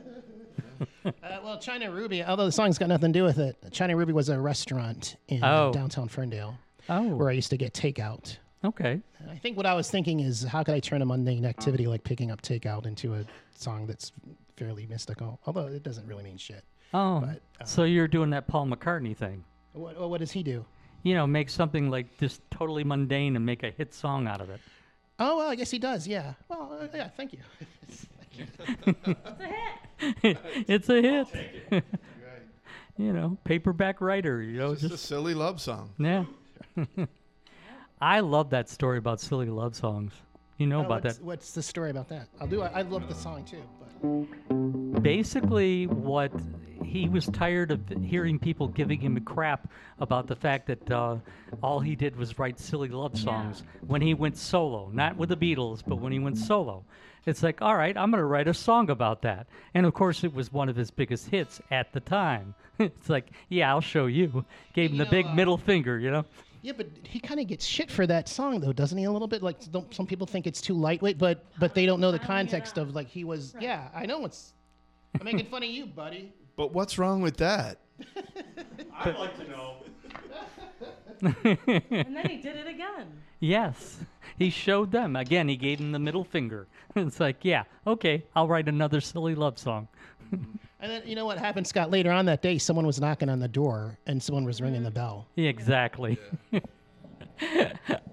Uh, 1.05 1.11
well, 1.45 1.59
China 1.59 1.91
Ruby, 1.91 2.25
although 2.25 2.47
the 2.47 2.53
song's 2.53 2.79
got 2.79 2.89
nothing 2.89 3.13
to 3.13 3.19
do 3.19 3.25
with 3.25 3.39
it, 3.39 3.57
China 3.71 3.95
Ruby 3.97 4.13
was 4.13 4.29
a 4.31 4.39
restaurant 4.41 5.17
in 5.29 5.43
Oh. 5.45 5.71
downtown 5.73 6.09
Ferndale 6.09 6.59
Oh, 6.89 7.15
where 7.15 7.29
I 7.29 7.33
used 7.33 7.51
to 7.51 7.57
get 7.57 7.73
takeout. 7.75 8.39
Okay. 8.65 9.01
I 9.31 9.36
think 9.36 9.57
what 9.57 9.66
I 9.66 9.74
was 9.74 9.91
thinking 9.91 10.20
is, 10.20 10.43
how 10.43 10.62
could 10.62 10.74
I 10.74 10.81
turn 10.81 11.03
a 11.03 11.07
mundane 11.07 11.45
activity 11.45 11.86
like 11.86 12.05
picking 12.05 12.31
up 12.31 12.43
takeout 12.43 12.86
into 12.86 13.15
a 13.15 13.24
song 13.55 13.86
that's 13.86 14.12
fairly 14.57 14.86
mystical? 14.86 15.39
Although 15.47 15.66
it 15.69 15.82
doesn't 15.82 16.07
really 16.07 16.24
mean 16.24 16.36
shit. 16.36 16.65
Oh, 16.93 17.20
But, 17.20 17.41
uh, 17.61 17.65
so 17.65 17.85
you're 17.85 18.09
doing 18.09 18.31
that 18.31 18.47
Paul 18.47 18.66
McCartney 18.66 19.16
thing. 19.16 19.45
What, 19.73 19.99
what 20.09 20.20
does 20.20 20.31
he 20.31 20.43
do? 20.43 20.65
You 21.03 21.15
know, 21.15 21.27
make 21.27 21.51
something 21.51 21.91
like 21.91 22.07
just 22.19 22.41
totally 22.51 22.85
mundane 22.85 23.36
and 23.36 23.45
make 23.45 23.62
a 23.62 23.70
hit 23.70 23.93
song 23.93 24.27
out 24.27 24.41
of 24.41 24.49
it. 24.51 24.61
Oh, 25.19 25.39
well, 25.39 25.49
I 25.49 25.55
guess 25.55 25.70
he 25.70 25.78
does, 25.78 26.07
yeah. 26.09 26.35
Well, 26.49 26.78
uh, 26.81 26.86
yeah, 26.95 27.09
thank 27.16 27.32
you. 27.32 27.39
it's 30.69 30.89
a 30.89 31.01
hit. 31.03 31.27
Right. 31.70 31.82
you 32.97 33.12
know, 33.12 33.36
paperback 33.45 34.01
writer. 34.01 34.41
You 34.43 34.59
know, 34.59 34.73
It's 34.73 34.82
just 34.82 34.95
a 34.95 34.99
silly 34.99 35.35
love 35.35 35.61
song. 35.61 35.91
yeah. 35.99 36.24
I 38.05 38.20
love 38.20 38.51
that 38.51 38.68
story 38.68 38.98
about 38.98 39.18
silly 39.18 39.47
love 39.47 39.74
songs. 39.74 40.12
You 40.59 40.66
know 40.66 40.81
Oh, 40.81 40.85
about 40.85 41.05
what's, 41.05 41.16
that. 41.16 41.24
what's 41.24 41.52
the 41.52 41.62
story 41.62 41.90
about 41.90 42.10
that? 42.10 42.28
I'll 42.39 42.47
do. 42.47 42.60
I, 42.60 42.81
I 42.81 42.82
love 42.82 43.09
the 43.09 43.14
song 43.14 43.44
too. 43.47 43.62
But 43.81 45.02
Basically, 45.02 45.86
what 45.86 46.31
he 46.85 47.09
was 47.09 47.24
tired 47.28 47.70
of 47.70 47.81
hearing 48.05 48.39
people 48.39 48.68
giving 48.68 49.01
him 49.01 49.18
crap 49.24 49.70
about 50.01 50.26
the 50.26 50.36
fact 50.36 50.66
that 50.66 50.90
uh, 50.90 51.16
all 51.62 51.81
he 51.81 51.97
did 51.97 52.14
was 52.14 52.39
write 52.39 52.60
silly 52.60 52.89
love 52.89 53.18
songs 53.18 53.62
when 53.86 54.02
he 54.02 54.12
went 54.12 54.36
solo, 54.36 54.90
not 54.93 55.16
with 55.16 55.31
the 55.31 55.36
Beatles, 55.36 55.82
but 55.86 55.97
when 55.97 56.12
he 56.12 56.18
went 56.18 56.36
solo. 56.36 56.85
It's 57.24 57.43
like, 57.43 57.62
all 57.62 57.74
right, 57.74 57.97
I'm 57.97 58.10
going 58.10 58.20
to 58.20 58.26
write 58.26 58.48
a 58.48 58.55
song 58.55 58.90
about 58.90 59.22
that. 59.22 59.47
And 59.72 59.86
of 59.86 59.94
course, 59.94 60.24
it 60.24 60.35
was 60.35 60.52
one 60.52 60.68
of 60.68 60.76
his 60.76 60.90
biggest 60.90 61.31
hits 61.31 61.59
at 61.70 61.90
the 61.94 62.01
time. 62.01 62.55
it's 62.78 63.09
like, 63.09 63.31
yeah, 63.48 63.70
I'll 63.70 63.81
show 63.81 64.05
you. 64.05 64.44
Gave 64.74 64.90
him 64.90 64.97
You 64.97 64.98
the 64.98 65.05
know, 65.06 65.10
big 65.10 65.26
uh, 65.26 65.32
middle 65.35 65.56
finger, 65.56 65.98
you 65.98 66.10
know? 66.10 66.26
Yeah, 66.65 66.73
but 66.74 66.86
he 67.03 67.20
kind 67.20 67.39
of 67.39 67.47
gets 67.47 67.66
shit 67.66 67.91
for 67.91 68.07
that 68.07 68.27
song 68.27 68.59
though, 68.59 68.73
doesn't 68.73 68.97
he? 68.97 69.05
A 69.05 69.12
little 69.12 69.28
bit. 69.28 69.43
Like 69.43 69.70
don't, 69.70 69.93
some 69.95 70.07
people 70.07 70.27
think 70.27 70.47
it's 70.47 70.62
too 70.62 70.73
lightweight, 70.73 71.19
but 71.19 71.45
but 71.59 71.74
they 71.74 71.85
don't 71.85 72.01
know 72.01 72.11
the 72.11 72.19
context 72.19 72.78
of 72.78 72.95
like 72.95 73.07
he 73.07 73.23
was. 73.23 73.55
Yeah, 73.61 73.89
I 73.95 74.07
know 74.07 74.24
it's. 74.24 74.55
I'm 75.20 75.27
making 75.27 75.47
fun 75.47 75.62
of 75.62 75.69
you, 75.69 75.85
buddy. 75.85 76.32
But 76.57 76.73
what's 76.73 76.97
wrong 76.97 77.20
with 77.20 77.36
that? 77.36 77.81
I'd 78.99 79.15
like 79.16 79.36
to 79.36 79.51
know. 79.51 79.77
And 81.23 82.16
then 82.16 82.27
he 82.28 82.39
did 82.39 82.57
it 82.57 82.66
again. 82.66 83.07
Yes. 83.41 83.99
He 84.39 84.51
showed 84.51 84.91
them. 84.91 85.16
Again, 85.16 85.49
he 85.49 85.57
gave 85.57 85.78
them 85.78 85.93
the 85.93 85.99
middle 85.99 86.24
finger. 86.24 86.66
it's 86.97 87.20
like, 87.20 87.45
yeah, 87.45 87.65
okay, 87.86 88.24
I'll 88.35 88.49
write 88.49 88.69
another 88.69 89.01
silly 89.01 89.35
love 89.35 89.59
song. 89.59 89.89
Mm-hmm. 90.35 90.57
And 90.85 90.93
then 90.93 91.02
you 91.06 91.16
know 91.16 91.24
what 91.24 91.39
happened, 91.39 91.66
Scott? 91.66 91.90
Later 91.90 92.11
on 92.11 92.27
that 92.27 92.43
day, 92.43 92.59
someone 92.59 92.86
was 92.86 93.01
knocking 93.01 93.31
on 93.31 93.39
the 93.40 93.48
door 93.48 93.98
and 94.06 94.23
someone 94.23 94.44
was 94.44 94.61
ringing 94.61 94.82
the 94.82 94.90
bell. 94.90 95.27
Yeah, 95.35 95.48
exactly. 95.48 96.19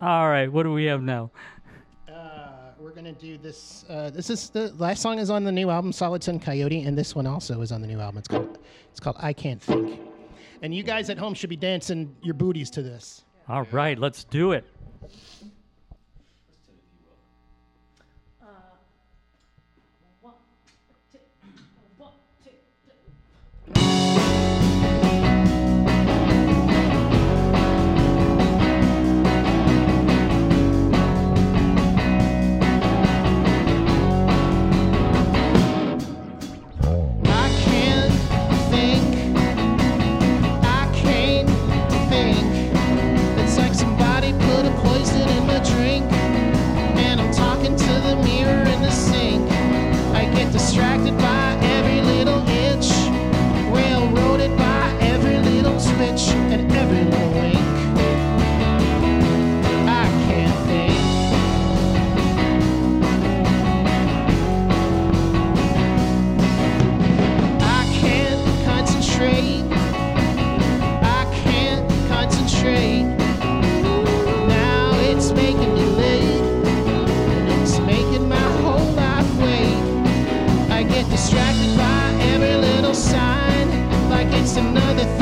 All 0.01 0.29
right, 0.29 0.49
what 0.49 0.63
do 0.63 0.71
we 0.71 0.85
have 0.85 1.03
now? 1.03 1.31
Uh, 2.07 2.71
we're 2.79 2.93
gonna 2.93 3.11
do 3.11 3.37
this. 3.37 3.83
Uh, 3.89 4.09
this 4.09 4.29
is 4.29 4.49
the 4.51 4.71
last 4.77 5.01
song 5.01 5.19
is 5.19 5.29
on 5.29 5.43
the 5.43 5.51
new 5.51 5.69
album, 5.69 5.91
Solid 5.91 6.23
Sun 6.23 6.39
Coyote, 6.39 6.83
and 6.83 6.97
this 6.97 7.13
one 7.13 7.27
also 7.27 7.59
is 7.59 7.73
on 7.73 7.81
the 7.81 7.87
new 7.87 7.99
album. 7.99 8.19
It's 8.19 8.29
called 8.29 8.57
it's 8.89 9.01
called 9.01 9.17
I 9.19 9.33
Can't 9.33 9.61
Think. 9.61 9.99
And 10.61 10.73
you 10.73 10.83
guys 10.83 11.09
at 11.09 11.17
home 11.17 11.33
should 11.33 11.49
be 11.49 11.57
dancing 11.57 12.15
your 12.21 12.35
booties 12.35 12.69
to 12.69 12.81
this. 12.81 13.25
All 13.49 13.67
right, 13.73 13.99
let's 13.99 14.23
do 14.23 14.53
it. 14.53 14.63
Mirror 48.31 48.63
in 48.73 48.81
the 48.81 48.91
sink. 48.91 49.49
I 50.13 50.23
get 50.35 50.51
distracted 50.51 51.17
by 51.17 51.57
every 51.75 52.01
little 52.01 52.41
itch. 52.67 52.89
Railroaded 53.75 54.57
by 54.57 54.83
every 55.01 55.37
little 55.37 55.77
twitch 55.79 56.23
and 56.53 56.70
another 84.57 85.05
thing 85.05 85.20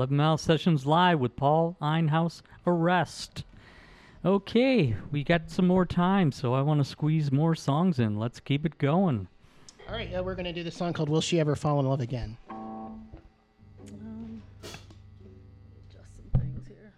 11 0.00 0.16
Mile 0.16 0.38
Sessions 0.38 0.86
Live 0.86 1.20
with 1.20 1.36
Paul 1.36 1.76
Einhaus 1.78 2.40
Arrest. 2.66 3.44
Okay, 4.24 4.96
we 5.12 5.22
got 5.22 5.50
some 5.50 5.66
more 5.66 5.84
time, 5.84 6.32
so 6.32 6.54
I 6.54 6.62
want 6.62 6.80
to 6.80 6.86
squeeze 6.86 7.30
more 7.30 7.54
songs 7.54 7.98
in. 7.98 8.18
Let's 8.18 8.40
keep 8.40 8.64
it 8.64 8.78
going. 8.78 9.28
All 9.86 9.94
right, 9.94 10.10
uh, 10.14 10.22
we're 10.22 10.36
gonna 10.36 10.54
do 10.54 10.64
this 10.64 10.74
song 10.74 10.94
called 10.94 11.10
"Will 11.10 11.20
She 11.20 11.38
Ever 11.38 11.54
Fall 11.54 11.80
in 11.80 11.86
Love 11.86 12.00
Again." 12.00 12.38
Um, 12.48 13.10
adjust 15.90 16.16
some 16.16 16.40
things 16.40 16.66
here. 16.66 16.94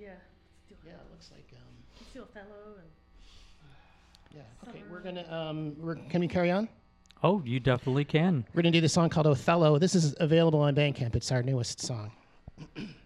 Yeah. 0.00 0.08
Let's 0.70 0.80
do, 0.82 0.88
Yeah, 0.88 0.94
it 0.94 1.10
looks 1.10 1.30
like, 1.30 1.52
um, 1.52 1.74
let's 2.00 2.12
do 2.12 2.22
Othello 2.22 2.78
and. 2.78 2.88
yeah, 4.34 4.68
okay, 4.68 4.82
we're 4.90 5.00
gonna, 5.00 5.30
um, 5.30 5.76
we're, 5.78 5.96
can 5.96 6.20
we 6.20 6.28
carry 6.28 6.50
on? 6.50 6.68
Oh, 7.22 7.42
you 7.44 7.60
definitely 7.60 8.06
can. 8.06 8.46
We're 8.54 8.62
gonna 8.62 8.72
do 8.72 8.80
this 8.80 8.94
song 8.94 9.10
called 9.10 9.26
Othello. 9.26 9.78
This 9.78 9.94
is 9.94 10.14
available 10.20 10.60
on 10.60 10.74
Bandcamp. 10.74 11.14
It's 11.16 11.30
our 11.30 11.42
newest 11.42 11.80
song. 11.80 12.12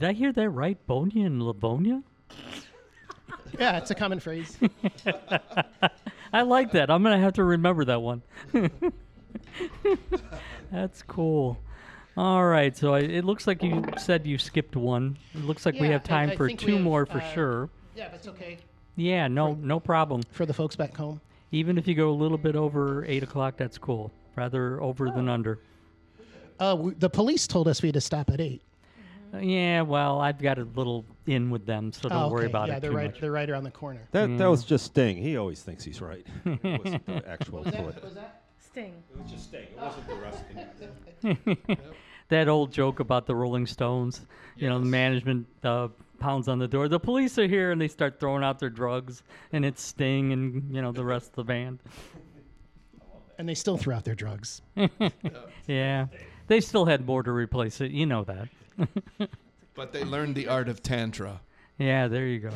Did 0.00 0.08
I 0.08 0.12
hear 0.14 0.32
that 0.32 0.48
right? 0.50 0.78
Bonia 0.86 1.26
and 1.26 1.42
Livonia? 1.42 2.02
Yeah, 3.58 3.76
it's 3.76 3.90
a 3.90 3.94
common 3.94 4.18
phrase. 4.18 4.56
I 6.32 6.42
like 6.42 6.72
that. 6.72 6.90
I'm 6.90 7.02
going 7.02 7.16
to 7.18 7.22
have 7.22 7.34
to 7.34 7.44
remember 7.44 7.84
that 7.84 8.00
one. 8.00 8.22
That's 10.72 11.02
cool. 11.02 11.58
All 12.16 12.44
right. 12.46 12.74
So 12.76 12.94
I, 12.94 13.00
it 13.00 13.24
looks 13.24 13.46
like 13.46 13.62
you 13.62 13.84
said 13.98 14.26
you 14.26 14.38
skipped 14.38 14.74
one. 14.76 15.18
It 15.34 15.44
looks 15.44 15.66
like 15.66 15.74
we 15.74 15.88
Yeah, 15.88 15.92
have 15.94 16.02
I- 16.02 16.06
time 16.06 16.30
I 16.30 16.36
for 16.36 16.46
think 16.48 16.60
we 16.60 16.66
two 16.66 16.72
have, 16.76 16.82
more 16.82 17.04
for 17.06 17.18
uh, 17.18 17.32
sure. 17.34 17.68
Yeah, 17.94 18.08
that's 18.08 18.28
okay. 18.28 18.58
Yeah, 18.96 19.28
no, 19.28 19.54
no 19.54 19.80
problem. 19.80 20.22
For 20.30 20.46
the 20.46 20.54
folks 20.54 20.76
back 20.76 20.96
home. 20.96 21.20
Even 21.52 21.76
if 21.76 21.86
you 21.88 21.94
go 21.94 22.10
a 22.10 22.12
little 22.16 22.38
bit 22.38 22.56
over 22.56 23.04
eight 23.06 23.22
o'clock, 23.22 23.56
that's 23.56 23.76
cool. 23.76 24.12
Rather 24.36 24.80
over 24.80 25.10
than 25.10 25.28
under. 25.28 25.58
Uh, 26.58 26.70
w- 26.76 26.94
the 26.98 27.10
police 27.10 27.46
told 27.46 27.66
us 27.68 27.82
we 27.82 27.88
had 27.88 27.94
to 27.94 28.00
stop 28.00 28.30
at 28.30 28.40
eight. 28.40 28.62
Uh, 29.32 29.38
yeah, 29.38 29.82
well, 29.82 30.20
I've 30.20 30.38
got 30.38 30.58
a 30.58 30.64
little 30.74 31.04
in 31.26 31.50
with 31.50 31.64
them, 31.66 31.92
so 31.92 32.08
don't 32.08 32.18
Oh, 32.24 32.28
worry 32.28 32.44
okay. 32.44 32.50
about 32.50 32.68
yeah, 32.68 32.76
it 32.76 32.80
they're 32.80 32.90
too 32.90 32.96
right. 32.96 33.06
much. 33.12 33.20
They're 33.20 33.30
right 33.32 33.48
around 33.48 33.64
the 33.64 33.70
corner. 33.70 34.00
That 34.12 34.28
Yeah. 34.28 34.36
that 34.38 34.46
was 34.50 34.64
just 34.64 34.86
Sting. 34.86 35.16
He 35.16 35.36
always 35.36 35.62
thinks 35.62 35.84
he's 35.84 36.00
right. 36.00 36.26
it 36.44 36.82
wasn't 36.84 37.06
the 37.06 37.28
actual 37.28 37.62
poli- 37.64 37.94
Sting. 38.58 38.94
It 39.12 39.22
was 39.22 39.30
just 39.30 39.44
Sting. 39.44 39.62
It 39.70 39.78
wasn't 39.80 40.08
the 40.08 40.14
rest 40.16 40.44
of 40.50 41.68
it. 41.68 41.78
that 42.28 42.48
old 42.48 42.72
joke 42.72 43.00
about 43.00 43.26
the 43.26 43.34
Rolling 43.34 43.66
Stones. 43.66 44.26
You 44.56 44.68
know, 44.68 44.78
the 44.80 44.86
management 44.86 45.46
uh, 45.64 45.88
pounds 46.18 46.48
on 46.48 46.58
the 46.58 46.68
door. 46.68 46.88
The 46.88 47.00
police 47.00 47.38
are 47.38 47.46
here, 47.46 47.70
and 47.72 47.80
they 47.80 47.88
start 47.88 48.18
throwing 48.20 48.42
out 48.44 48.58
their 48.58 48.68
drugs, 48.70 49.22
and 49.52 49.64
it's 49.64 49.82
Sting 49.82 50.32
and 50.32 50.74
you 50.74 50.82
know 50.82 50.92
the 50.92 51.04
rest 51.04 51.28
of 51.30 51.34
the 51.36 51.44
band. 51.44 51.78
And 53.38 53.48
they 53.48 53.54
still 53.54 53.78
threw 53.78 53.94
out 53.94 54.04
their 54.04 54.14
drugs. 54.16 54.60
Yeah, 55.66 56.06
they 56.48 56.60
still 56.60 56.84
had 56.84 57.06
more 57.06 57.22
to 57.22 57.30
replace 57.30 57.80
it. 57.80 57.92
You 57.92 58.06
know 58.06 58.24
that. 58.24 58.48
But 59.74 59.92
they 59.92 60.04
learned 60.04 60.34
the 60.34 60.48
art 60.48 60.68
of 60.68 60.82
tantra. 60.82 61.40
yeah, 61.78 62.08
there 62.08 62.26
you 62.26 62.40
go. 62.40 62.50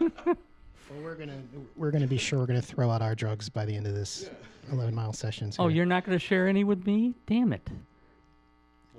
Well, 0.00 1.02
we're 1.02 1.14
gonna 1.14 1.38
we're 1.76 1.90
gonna 1.90 2.06
be 2.06 2.18
sure 2.18 2.38
we're 2.38 2.46
gonna 2.46 2.62
throw 2.62 2.90
out 2.90 3.02
our 3.02 3.14
drugs 3.14 3.48
by 3.48 3.64
the 3.64 3.74
end 3.74 3.86
of 3.86 3.94
this 3.94 4.30
11 4.70 4.94
mile 4.94 5.12
sessions. 5.12 5.56
Oh, 5.58 5.68
you're 5.68 5.86
not 5.86 6.04
going 6.04 6.16
to 6.18 6.24
share 6.24 6.46
any 6.48 6.64
with 6.64 6.86
me? 6.86 7.14
Damn 7.26 7.52
it! 7.52 7.66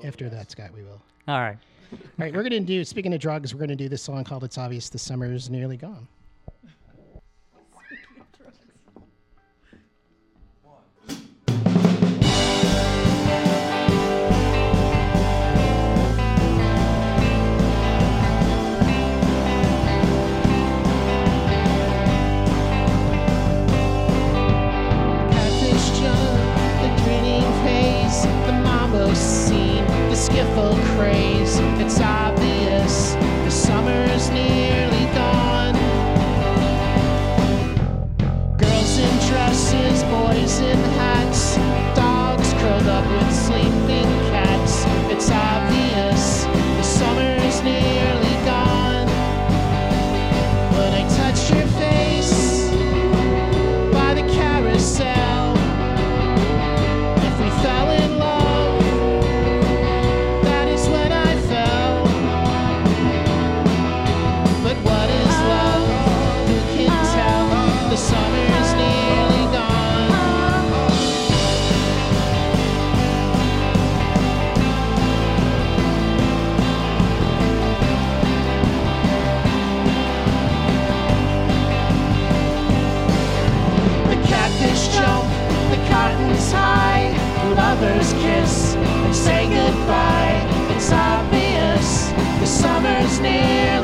After 0.03 0.29
that, 0.29 0.51
Scott, 0.51 0.71
we 0.73 0.83
will. 0.83 1.01
All 1.27 1.39
right. 1.39 1.57
All 1.91 1.99
right, 2.17 2.33
we're 2.33 2.43
gonna 2.43 2.59
do. 2.59 2.83
Speaking 2.83 3.13
of 3.13 3.19
drugs, 3.19 3.53
we're 3.53 3.59
gonna 3.61 3.75
do 3.75 3.87
this 3.87 4.01
song 4.01 4.23
called 4.23 4.43
"It's 4.43 4.57
Obvious 4.57 4.89
the 4.89 4.97
Summer's 4.99 5.49
Nearly 5.49 5.77
Gone." 5.77 6.07
beautiful 30.55 30.77
craze. 30.95 31.59
It's 31.79 31.99
obvious 31.99 33.13
the 33.43 33.49
summer's 33.49 34.29
nearly 34.29 35.05
gone. 35.13 35.73
Girls 38.57 38.97
in 38.97 39.17
dresses, 39.27 40.03
boys 40.03 40.59
in 40.59 40.77
hats, 40.97 41.57
dogs 41.95 42.53
curled 42.53 42.87
up 42.87 43.05
with 43.11 43.35
sleeping 43.35 44.09
cats. 44.31 44.85
It's 45.11 45.29
obvious. 45.29 45.64
stand. 93.15 93.74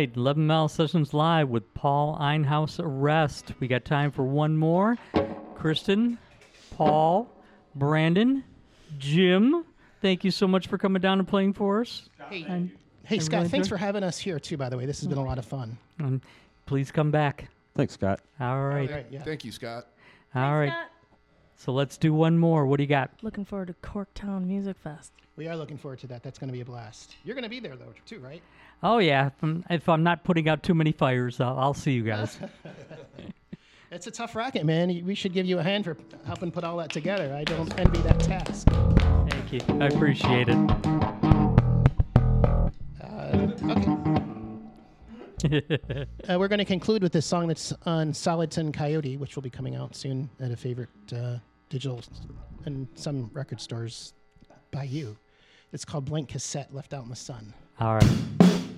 Right, 0.00 0.16
11 0.16 0.46
Mile 0.46 0.68
Sessions 0.68 1.12
Live 1.12 1.48
with 1.50 1.74
Paul 1.74 2.16
Einhaus 2.18 2.80
Arrest. 2.82 3.52
We 3.60 3.68
got 3.68 3.84
time 3.84 4.10
for 4.10 4.24
one 4.24 4.56
more. 4.56 4.96
Kristen, 5.54 6.16
Paul, 6.70 7.30
Brandon, 7.74 8.42
Jim, 8.98 9.64
thank 10.00 10.24
you 10.24 10.30
so 10.30 10.48
much 10.48 10.68
for 10.68 10.78
coming 10.78 11.02
down 11.02 11.18
and 11.18 11.28
playing 11.28 11.52
for 11.52 11.82
us. 11.82 12.08
Hey, 12.30 12.44
And- 12.48 12.70
hey 13.04 13.16
I 13.16 13.18
Scott, 13.18 13.38
really 13.40 13.48
thanks 13.50 13.66
enjoyed- 13.66 13.78
for 13.78 13.84
having 13.84 14.02
us 14.02 14.18
here 14.18 14.38
too. 14.40 14.56
By 14.56 14.70
the 14.70 14.78
way, 14.78 14.86
this 14.86 15.00
has 15.00 15.08
been 15.08 15.18
a 15.18 15.24
lot 15.24 15.38
of 15.38 15.44
fun. 15.44 15.76
and 15.98 16.22
please 16.64 16.90
come 16.90 17.10
back. 17.10 17.48
Thanks, 17.74 17.92
Scott. 17.94 18.20
All 18.40 18.64
right. 18.68 18.88
All 18.88 18.96
right, 18.96 19.06
yeah. 19.10 19.22
Thank 19.22 19.44
you, 19.44 19.52
Scott. 19.52 19.86
All 20.34 20.58
right. 20.58 20.70
Scott. 20.70 20.86
So 21.56 21.72
let's 21.72 21.98
do 21.98 22.14
one 22.14 22.38
more. 22.38 22.64
What 22.64 22.78
do 22.78 22.84
you 22.84 22.88
got? 22.88 23.10
Looking 23.22 23.44
forward 23.44 23.66
to 23.68 23.74
Corktown 23.86 24.46
Music 24.46 24.78
Fest. 24.78 25.12
We 25.36 25.46
are 25.46 25.56
looking 25.56 25.76
forward 25.76 25.98
to 26.00 26.06
that. 26.06 26.22
That's 26.22 26.38
going 26.38 26.48
to 26.48 26.52
be 26.54 26.62
a 26.62 26.64
blast. 26.64 27.16
You're 27.22 27.34
going 27.34 27.42
to 27.44 27.50
be 27.50 27.60
there 27.60 27.76
though, 27.76 27.92
too, 28.06 28.18
right? 28.18 28.42
Oh, 28.82 28.98
yeah. 28.98 29.26
If 29.26 29.42
I'm, 29.42 29.64
if 29.70 29.88
I'm 29.88 30.02
not 30.02 30.24
putting 30.24 30.48
out 30.48 30.62
too 30.62 30.74
many 30.74 30.92
fires, 30.92 31.40
I'll, 31.40 31.58
I'll 31.58 31.74
see 31.74 31.92
you 31.92 32.02
guys. 32.02 32.38
It's 33.92 34.06
a 34.06 34.10
tough 34.12 34.36
racket, 34.36 34.64
man. 34.64 35.04
We 35.04 35.16
should 35.16 35.32
give 35.32 35.46
you 35.46 35.58
a 35.58 35.64
hand 35.64 35.84
for 35.84 35.96
helping 36.24 36.52
put 36.52 36.62
all 36.62 36.76
that 36.76 36.90
together. 36.90 37.34
I 37.34 37.42
don't 37.42 37.76
envy 37.76 38.00
that 38.02 38.20
task. 38.20 38.68
Thank 39.28 39.52
you. 39.52 39.60
I 39.80 39.86
appreciate 39.88 40.48
it. 40.48 40.56
Okay. 43.64 44.06
Uh, 46.28 46.38
we're 46.38 46.48
going 46.48 46.58
to 46.58 46.66
conclude 46.66 47.02
with 47.02 47.12
this 47.12 47.24
song 47.24 47.48
that's 47.48 47.72
on 47.86 48.12
Solitude 48.12 48.74
Coyote, 48.74 49.16
which 49.16 49.34
will 49.34 49.42
be 49.42 49.50
coming 49.50 49.74
out 49.74 49.96
soon 49.96 50.28
at 50.38 50.50
a 50.50 50.56
favorite 50.56 50.90
uh, 51.16 51.38
digital 51.70 52.02
and 52.66 52.86
some 52.94 53.30
record 53.32 53.58
stores 53.58 54.12
by 54.70 54.84
you. 54.84 55.16
It's 55.72 55.84
called 55.84 56.04
Blank 56.04 56.28
Cassette 56.28 56.72
Left 56.74 56.92
Out 56.92 57.04
in 57.04 57.10
the 57.10 57.16
Sun. 57.16 57.54
All 57.80 57.94
right. 57.94 58.69